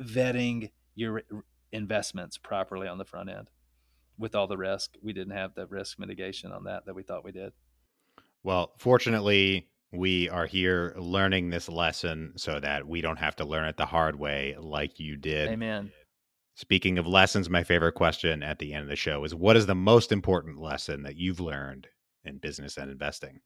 vetting 0.00 0.70
your 0.94 1.24
investments 1.74 2.38
properly 2.38 2.88
on 2.88 2.96
the 2.96 3.04
front 3.04 3.28
end 3.28 3.50
with 4.16 4.34
all 4.34 4.46
the 4.46 4.56
risk. 4.56 4.96
We 5.02 5.12
didn't 5.12 5.36
have 5.36 5.54
the 5.54 5.66
risk 5.66 5.98
mitigation 5.98 6.52
on 6.52 6.64
that 6.64 6.86
that 6.86 6.94
we 6.94 7.02
thought 7.02 7.24
we 7.24 7.32
did. 7.32 7.52
Well, 8.42 8.72
fortunately, 8.78 9.68
We 9.94 10.28
are 10.28 10.46
here 10.46 10.92
learning 10.96 11.50
this 11.50 11.68
lesson 11.68 12.32
so 12.36 12.58
that 12.58 12.86
we 12.86 13.00
don't 13.00 13.18
have 13.18 13.36
to 13.36 13.44
learn 13.44 13.68
it 13.68 13.76
the 13.76 13.86
hard 13.86 14.18
way 14.18 14.56
like 14.58 14.98
you 14.98 15.16
did. 15.16 15.48
Amen. 15.48 15.92
Speaking 16.56 16.98
of 16.98 17.06
lessons, 17.06 17.48
my 17.48 17.62
favorite 17.62 17.94
question 17.94 18.42
at 18.42 18.58
the 18.58 18.72
end 18.72 18.82
of 18.82 18.88
the 18.88 18.96
show 18.96 19.22
is 19.24 19.34
what 19.34 19.56
is 19.56 19.66
the 19.66 19.74
most 19.74 20.10
important 20.10 20.58
lesson 20.58 21.04
that 21.04 21.16
you've 21.16 21.40
learned 21.40 21.86
in 22.24 22.38
business 22.38 22.76
and 22.76 22.90
investing? 22.90 23.40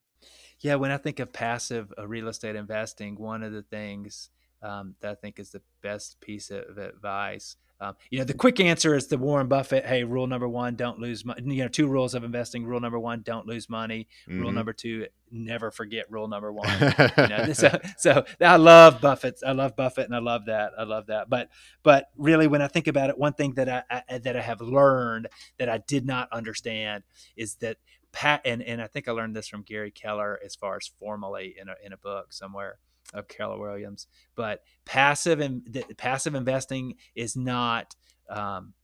Yeah, 0.61 0.77
when 0.77 0.91
I 0.91 0.97
think 0.97 1.21
of 1.21 1.33
passive 1.33 1.93
uh, 1.99 2.07
real 2.07 2.29
estate 2.29 2.57
investing, 2.57 3.17
one 3.17 3.43
of 3.43 3.53
the 3.53 3.63
things 3.63 4.31
um, 4.63 4.95
that 5.01 5.13
I 5.13 5.15
think 5.15 5.39
is 5.39 5.51
the 5.51 5.63
best 5.83 6.21
piece 6.21 6.51
of 6.51 6.79
advice 6.79 7.57
um, 7.81 7.95
you 8.11 8.19
know, 8.19 8.25
the 8.25 8.35
quick 8.35 8.59
answer 8.59 8.95
is 8.95 9.07
the 9.07 9.19
Warren 9.19 9.47
Buffett. 9.47 9.87
Hey, 9.87 10.03
rule 10.03 10.27
number 10.27 10.49
one: 10.49 10.75
don't 10.75 10.99
lose 10.99 11.25
money. 11.25 11.55
You 11.55 11.63
know, 11.63 11.69
two 11.69 11.87
rules 11.87 12.15
of 12.15 12.25
investing. 12.25 12.67
Rule 12.67 12.81
number 12.81 12.99
one: 12.99 13.23
don't 13.23 13.47
lose 13.47 13.69
money. 13.69 14.09
Mm-hmm. 14.29 14.41
Rule 14.41 14.53
number 14.53 14.73
two: 14.73 15.07
never 15.31 15.71
forget 15.71 16.11
rule 16.11 16.27
number 16.27 16.53
one. 16.53 16.69
you 16.71 17.29
know, 17.29 17.47
so, 17.53 17.79
so 17.97 18.25
I 18.41 18.57
love 18.57 19.01
Buffett. 19.01 19.41
I 19.47 19.53
love 19.53 19.77
Buffett, 19.77 20.07
and 20.07 20.15
I 20.15 20.19
love 20.19 20.47
that. 20.47 20.73
I 20.77 20.83
love 20.83 21.07
that. 21.07 21.31
But, 21.31 21.51
but 21.85 22.07
really, 22.17 22.49
when 22.49 22.63
I 22.63 22.69
think 22.69 22.89
about 22.89 23.11
it, 23.11 23.19
one 23.19 23.35
thing 23.35 23.55
that 23.55 23.69
I, 23.69 24.03
I 24.09 24.19
that 24.19 24.37
I 24.37 24.43
have 24.43 24.61
learned 24.61 25.29
that 25.59 25.69
I 25.69 25.79
did 25.79 26.05
not 26.05 26.29
understand 26.33 27.05
is 27.37 27.57
that 27.57 27.77
Pat, 28.11 28.41
and 28.45 28.61
and 28.61 28.83
I 28.83 28.89
think 28.89 29.07
I 29.07 29.13
learned 29.13 29.37
this 29.37 29.47
from 29.47 29.63
Gary 29.63 29.93
Keller 29.93 30.39
as 30.45 30.57
far 30.57 30.77
as 30.77 30.91
formally 30.99 31.55
in 31.61 31.69
a 31.69 31.75
in 31.85 31.93
a 31.93 31.97
book 31.97 32.33
somewhere 32.33 32.79
of 33.15 33.29
Keller 33.29 33.59
Williams. 33.59 34.07
But 34.35 34.63
passive 34.85 35.41
and 35.41 35.85
passive 35.97 36.35
investing 36.35 36.97
is 37.15 37.37
not 37.37 37.95
um, 38.29 38.75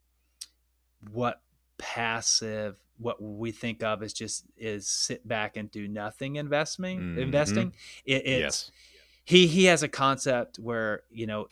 what 1.10 1.42
passive 1.78 2.78
what 2.98 3.20
we 3.20 3.50
think 3.50 3.82
of 3.82 4.02
as 4.02 4.12
just 4.12 4.44
is 4.56 4.86
sit 4.86 5.26
back 5.26 5.56
and 5.56 5.70
do 5.70 5.88
nothing 5.88 6.36
investing 6.36 6.98
mm-hmm. 6.98 7.18
investing 7.18 7.72
it, 8.04 8.22
it's 8.24 8.40
yes. 8.40 8.70
he 9.24 9.46
he 9.48 9.64
has 9.64 9.82
a 9.82 9.88
concept 9.88 10.58
where 10.58 11.02
you 11.10 11.26
know 11.26 11.48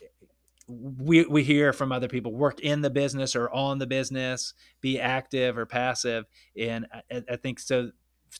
we 0.67 1.25
we 1.25 1.43
hear 1.43 1.73
from 1.73 1.91
other 1.91 2.07
people 2.07 2.33
work 2.33 2.61
in 2.61 2.79
the 2.81 2.89
business 2.89 3.35
or 3.35 3.49
on 3.51 3.77
the 3.79 3.85
business 3.85 4.53
be 4.79 4.99
active 4.99 5.57
or 5.57 5.65
passive 5.65 6.25
and 6.57 6.87
I, 7.11 7.23
I 7.29 7.35
think 7.35 7.59
so 7.59 7.91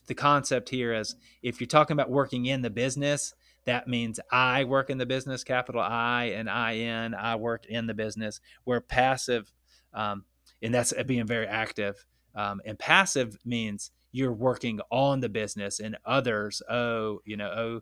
the 0.06 0.14
concept 0.14 0.70
here 0.70 0.94
is 0.94 1.14
if 1.42 1.60
you're 1.60 1.68
talking 1.68 1.94
about 1.94 2.10
working 2.10 2.46
in 2.46 2.62
the 2.62 2.70
business 2.70 3.34
that 3.66 3.88
means 3.88 4.20
I 4.30 4.64
work 4.64 4.90
in 4.90 4.98
the 4.98 5.06
business, 5.06 5.44
capital 5.44 5.80
I 5.80 6.32
and 6.36 6.50
I 6.50 6.76
N, 6.76 7.14
I 7.14 7.36
work 7.36 7.66
in 7.66 7.86
the 7.86 7.94
business. 7.94 8.40
We're 8.64 8.80
passive, 8.80 9.52
um, 9.92 10.24
and 10.62 10.74
that's 10.74 10.92
being 11.06 11.26
very 11.26 11.46
active. 11.46 12.04
Um, 12.34 12.60
and 12.64 12.78
passive 12.78 13.36
means 13.44 13.90
you're 14.12 14.32
working 14.32 14.80
on 14.90 15.20
the 15.20 15.28
business, 15.28 15.80
and 15.80 15.96
others, 16.04 16.62
oh, 16.68 17.20
you 17.24 17.36
know, 17.36 17.50
oh, 17.50 17.80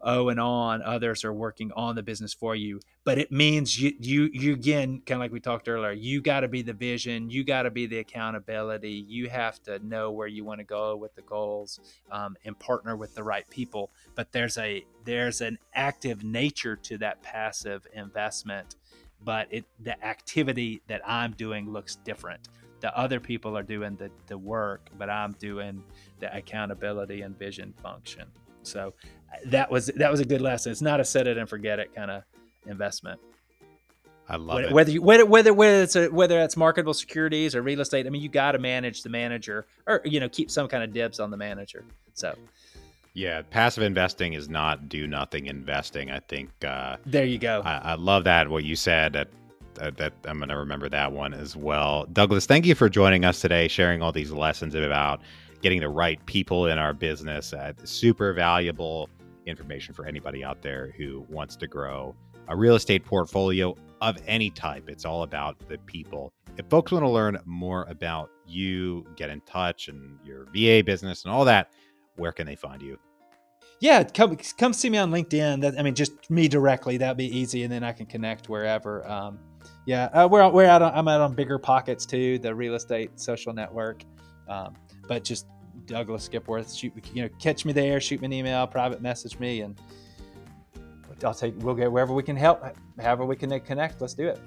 oh 0.00 0.28
and 0.28 0.38
on 0.38 0.82
others 0.82 1.24
are 1.24 1.32
working 1.32 1.72
on 1.72 1.94
the 1.94 2.02
business 2.02 2.34
for 2.34 2.54
you. 2.54 2.80
But 3.04 3.18
it 3.18 3.32
means 3.32 3.80
you 3.80 3.92
you 3.98 4.30
you 4.32 4.52
again 4.52 5.02
kind 5.06 5.18
of 5.18 5.20
like 5.20 5.32
we 5.32 5.40
talked 5.40 5.68
earlier 5.68 5.92
you 5.92 6.20
got 6.20 6.40
to 6.40 6.48
be 6.48 6.62
the 6.62 6.72
vision 6.72 7.30
you 7.30 7.44
got 7.44 7.62
to 7.62 7.70
be 7.70 7.86
the 7.86 7.98
accountability 7.98 9.04
you 9.08 9.28
have 9.28 9.62
to 9.62 9.78
know 9.86 10.10
where 10.10 10.26
you 10.26 10.44
want 10.44 10.60
to 10.60 10.64
go 10.64 10.96
with 10.96 11.14
the 11.14 11.22
goals 11.22 11.80
um, 12.10 12.36
and 12.44 12.58
partner 12.58 12.96
with 12.96 13.14
the 13.14 13.22
right 13.22 13.48
people. 13.50 13.90
But 14.14 14.32
there's 14.32 14.58
a 14.58 14.84
there's 15.04 15.40
an 15.40 15.58
active 15.74 16.24
nature 16.24 16.76
to 16.76 16.98
that 16.98 17.22
passive 17.22 17.86
investment 17.94 18.76
but 19.24 19.48
it 19.50 19.64
the 19.82 20.04
activity 20.04 20.82
that 20.88 21.00
i'm 21.06 21.32
doing 21.32 21.70
looks 21.70 21.96
different. 21.96 22.48
The 22.80 22.96
other 22.96 23.18
people 23.18 23.56
are 23.56 23.62
doing 23.62 23.96
the, 23.96 24.10
the 24.26 24.38
work 24.38 24.90
but 24.98 25.08
i'm 25.08 25.32
doing 25.32 25.82
the 26.20 26.34
accountability 26.36 27.22
and 27.22 27.38
vision 27.38 27.72
function. 27.82 28.26
So 28.62 28.94
that 29.46 29.70
was 29.70 29.86
that 29.96 30.10
was 30.10 30.20
a 30.20 30.24
good 30.24 30.40
lesson. 30.40 30.72
It's 30.72 30.82
not 30.82 31.00
a 31.00 31.04
set 31.04 31.26
it 31.26 31.38
and 31.38 31.48
forget 31.48 31.78
it 31.78 31.94
kind 31.94 32.10
of 32.10 32.22
investment. 32.66 33.20
I 34.28 34.36
love 34.36 34.56
whether, 34.56 34.68
it. 34.68 34.72
Whether 34.72 34.90
you, 34.90 35.02
whether 35.02 35.26
whether 35.26 35.54
whether 35.54 35.82
it's 35.82 35.96
a, 35.96 36.08
whether 36.08 36.40
it's 36.40 36.56
marketable 36.56 36.94
securities 36.94 37.54
or 37.54 37.62
real 37.62 37.80
estate, 37.80 38.06
I 38.06 38.10
mean, 38.10 38.22
you 38.22 38.28
got 38.28 38.52
to 38.52 38.58
manage 38.58 39.02
the 39.02 39.08
manager, 39.08 39.66
or 39.86 40.00
you 40.04 40.20
know, 40.20 40.28
keep 40.28 40.50
some 40.50 40.68
kind 40.68 40.82
of 40.82 40.92
dibs 40.92 41.20
on 41.20 41.30
the 41.30 41.36
manager. 41.36 41.84
So, 42.14 42.34
yeah, 43.14 43.42
passive 43.42 43.84
investing 43.84 44.32
is 44.32 44.48
not 44.48 44.88
do 44.88 45.06
nothing 45.06 45.46
investing. 45.46 46.10
I 46.10 46.20
think 46.20 46.50
uh, 46.64 46.96
there 47.06 47.24
you 47.24 47.38
go. 47.38 47.62
I, 47.64 47.92
I 47.92 47.94
love 47.94 48.24
that 48.24 48.48
what 48.48 48.64
you 48.64 48.74
said. 48.74 49.12
That 49.12 49.28
that 49.96 50.12
I'm 50.24 50.38
going 50.38 50.48
to 50.48 50.56
remember 50.56 50.88
that 50.88 51.12
one 51.12 51.32
as 51.34 51.54
well. 51.54 52.06
Douglas, 52.12 52.46
thank 52.46 52.66
you 52.66 52.74
for 52.74 52.88
joining 52.88 53.24
us 53.24 53.40
today, 53.40 53.68
sharing 53.68 54.02
all 54.02 54.10
these 54.10 54.32
lessons 54.32 54.74
about 54.74 55.20
getting 55.62 55.80
the 55.80 55.88
right 55.88 56.24
people 56.26 56.66
in 56.66 56.78
our 56.78 56.92
business. 56.92 57.52
Uh, 57.52 57.72
super 57.84 58.32
valuable 58.32 59.08
information 59.46 59.94
for 59.94 60.06
anybody 60.06 60.44
out 60.44 60.62
there 60.62 60.92
who 60.96 61.24
wants 61.28 61.56
to 61.56 61.66
grow 61.66 62.14
a 62.48 62.56
real 62.56 62.74
estate 62.74 63.04
portfolio 63.04 63.74
of 64.00 64.16
any 64.26 64.50
type. 64.50 64.88
It's 64.88 65.04
all 65.04 65.22
about 65.22 65.56
the 65.68 65.78
people. 65.78 66.32
If 66.56 66.66
folks 66.66 66.92
want 66.92 67.04
to 67.04 67.08
learn 67.08 67.38
more 67.44 67.84
about 67.88 68.30
you, 68.46 69.04
get 69.16 69.30
in 69.30 69.40
touch 69.42 69.88
and 69.88 70.18
your 70.24 70.46
VA 70.54 70.82
business 70.84 71.24
and 71.24 71.32
all 71.32 71.44
that, 71.44 71.72
where 72.16 72.32
can 72.32 72.46
they 72.46 72.56
find 72.56 72.80
you? 72.80 72.98
Yeah, 73.78 74.04
come 74.04 74.36
come 74.56 74.72
see 74.72 74.88
me 74.88 74.96
on 74.96 75.10
LinkedIn. 75.10 75.60
That 75.60 75.78
I 75.78 75.82
mean, 75.82 75.94
just 75.94 76.30
me 76.30 76.48
directly. 76.48 76.96
That'd 76.96 77.18
be 77.18 77.26
easy, 77.36 77.62
and 77.62 77.70
then 77.70 77.84
I 77.84 77.92
can 77.92 78.06
connect 78.06 78.48
wherever. 78.48 79.06
Um, 79.06 79.38
yeah, 79.84 80.06
uh, 80.06 80.26
we're 80.30 80.48
we're 80.48 80.64
out. 80.64 80.80
On, 80.80 80.94
I'm 80.94 81.06
out 81.08 81.20
on 81.20 81.36
BiggerPockets 81.36 82.06
too, 82.08 82.38
the 82.38 82.54
real 82.54 82.74
estate 82.74 83.20
social 83.20 83.52
network. 83.52 84.02
Um, 84.48 84.76
but 85.06 85.24
just 85.24 85.46
Douglas 85.86 86.28
Skipworth. 86.28 86.76
Shoot, 86.76 86.92
you 87.14 87.22
know, 87.22 87.28
catch 87.38 87.64
me 87.64 87.72
there. 87.72 88.00
Shoot 88.00 88.20
me 88.20 88.26
an 88.26 88.32
email, 88.32 88.66
private 88.66 89.00
message 89.00 89.38
me, 89.38 89.60
and 89.60 89.78
I'll 91.24 91.34
take. 91.34 91.54
We'll 91.58 91.74
get 91.74 91.90
wherever 91.90 92.12
we 92.12 92.22
can 92.22 92.36
help, 92.36 92.62
however 93.00 93.24
we 93.24 93.36
can 93.36 93.58
connect. 93.60 94.00
Let's 94.00 94.14
do 94.14 94.28
it. 94.28 94.40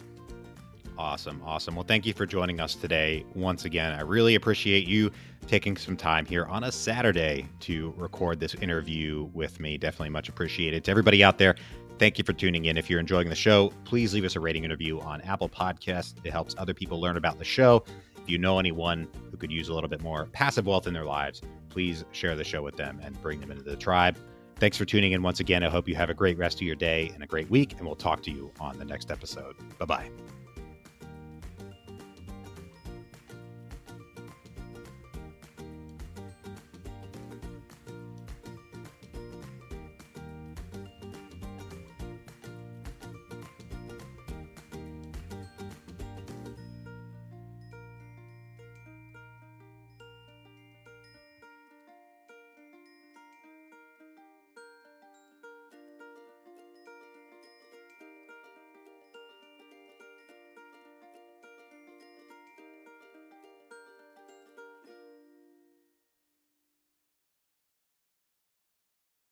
Awesome, 0.97 1.41
awesome. 1.45 1.75
Well, 1.75 1.86
thank 1.86 2.06
you 2.06 2.13
for 2.13 2.25
joining 2.25 2.60
us 2.60 2.75
today 2.75 3.25
once 3.34 3.63
again. 3.63 3.93
I 3.93 4.02
really 4.02 4.36
appreciate 4.36 4.86
you 4.86 5.12
taking 5.47 5.78
some 5.78 5.95
time 5.95 6.25
here 6.25 6.45
on 6.45 6.65
a 6.65 6.71
Saturday 6.71 7.47
to 7.62 7.93
record 7.95 8.39
this 8.41 8.54
interview 8.56 9.30
with 9.34 9.62
me. 9.62 9.78
Definitely 9.78 10.10
much 10.10 10.28
appreciated. 10.28 10.84
To 10.84 10.91
everybody 10.91 11.23
out 11.23 11.38
there, 11.38 11.56
thank 11.99 12.17
you 12.17 12.25
for 12.25 12.34
tuning 12.34 12.65
in. 12.65 12.78
If 12.78 12.89
you're 12.89 12.99
enjoying 12.99 13.30
the 13.30 13.36
show, 13.36 13.71
please 13.86 14.13
leave 14.13 14.25
us 14.25 14.36
a 14.36 14.41
rating 14.41 14.65
interview 14.65 14.99
on 14.99 15.21
Apple 15.21 15.47
Podcasts. 15.47 16.15
It 16.25 16.32
helps 16.32 16.54
other 16.58 16.73
people 16.73 16.99
learn 16.99 17.15
about 17.15 17.39
the 17.39 17.45
show 17.45 17.86
you 18.29 18.37
know 18.37 18.59
anyone 18.59 19.07
who 19.31 19.37
could 19.37 19.51
use 19.51 19.69
a 19.69 19.73
little 19.73 19.89
bit 19.89 20.01
more 20.01 20.27
passive 20.31 20.65
wealth 20.65 20.87
in 20.87 20.93
their 20.93 21.05
lives, 21.05 21.41
please 21.69 22.05
share 22.11 22.35
the 22.35 22.43
show 22.43 22.61
with 22.61 22.77
them 22.77 22.99
and 23.03 23.19
bring 23.21 23.39
them 23.39 23.51
into 23.51 23.63
the 23.63 23.75
tribe. 23.75 24.17
Thanks 24.57 24.75
for 24.75 24.85
tuning 24.85 25.13
in 25.13 25.21
once 25.21 25.39
again. 25.39 25.63
I 25.63 25.69
hope 25.69 25.87
you 25.87 25.95
have 25.95 26.09
a 26.09 26.13
great 26.13 26.37
rest 26.37 26.57
of 26.57 26.63
your 26.63 26.75
day 26.75 27.11
and 27.13 27.23
a 27.23 27.27
great 27.27 27.49
week, 27.49 27.75
and 27.77 27.85
we'll 27.85 27.95
talk 27.95 28.21
to 28.23 28.31
you 28.31 28.51
on 28.59 28.77
the 28.77 28.85
next 28.85 29.09
episode. 29.09 29.55
Bye 29.77 29.85
bye. 29.85 30.09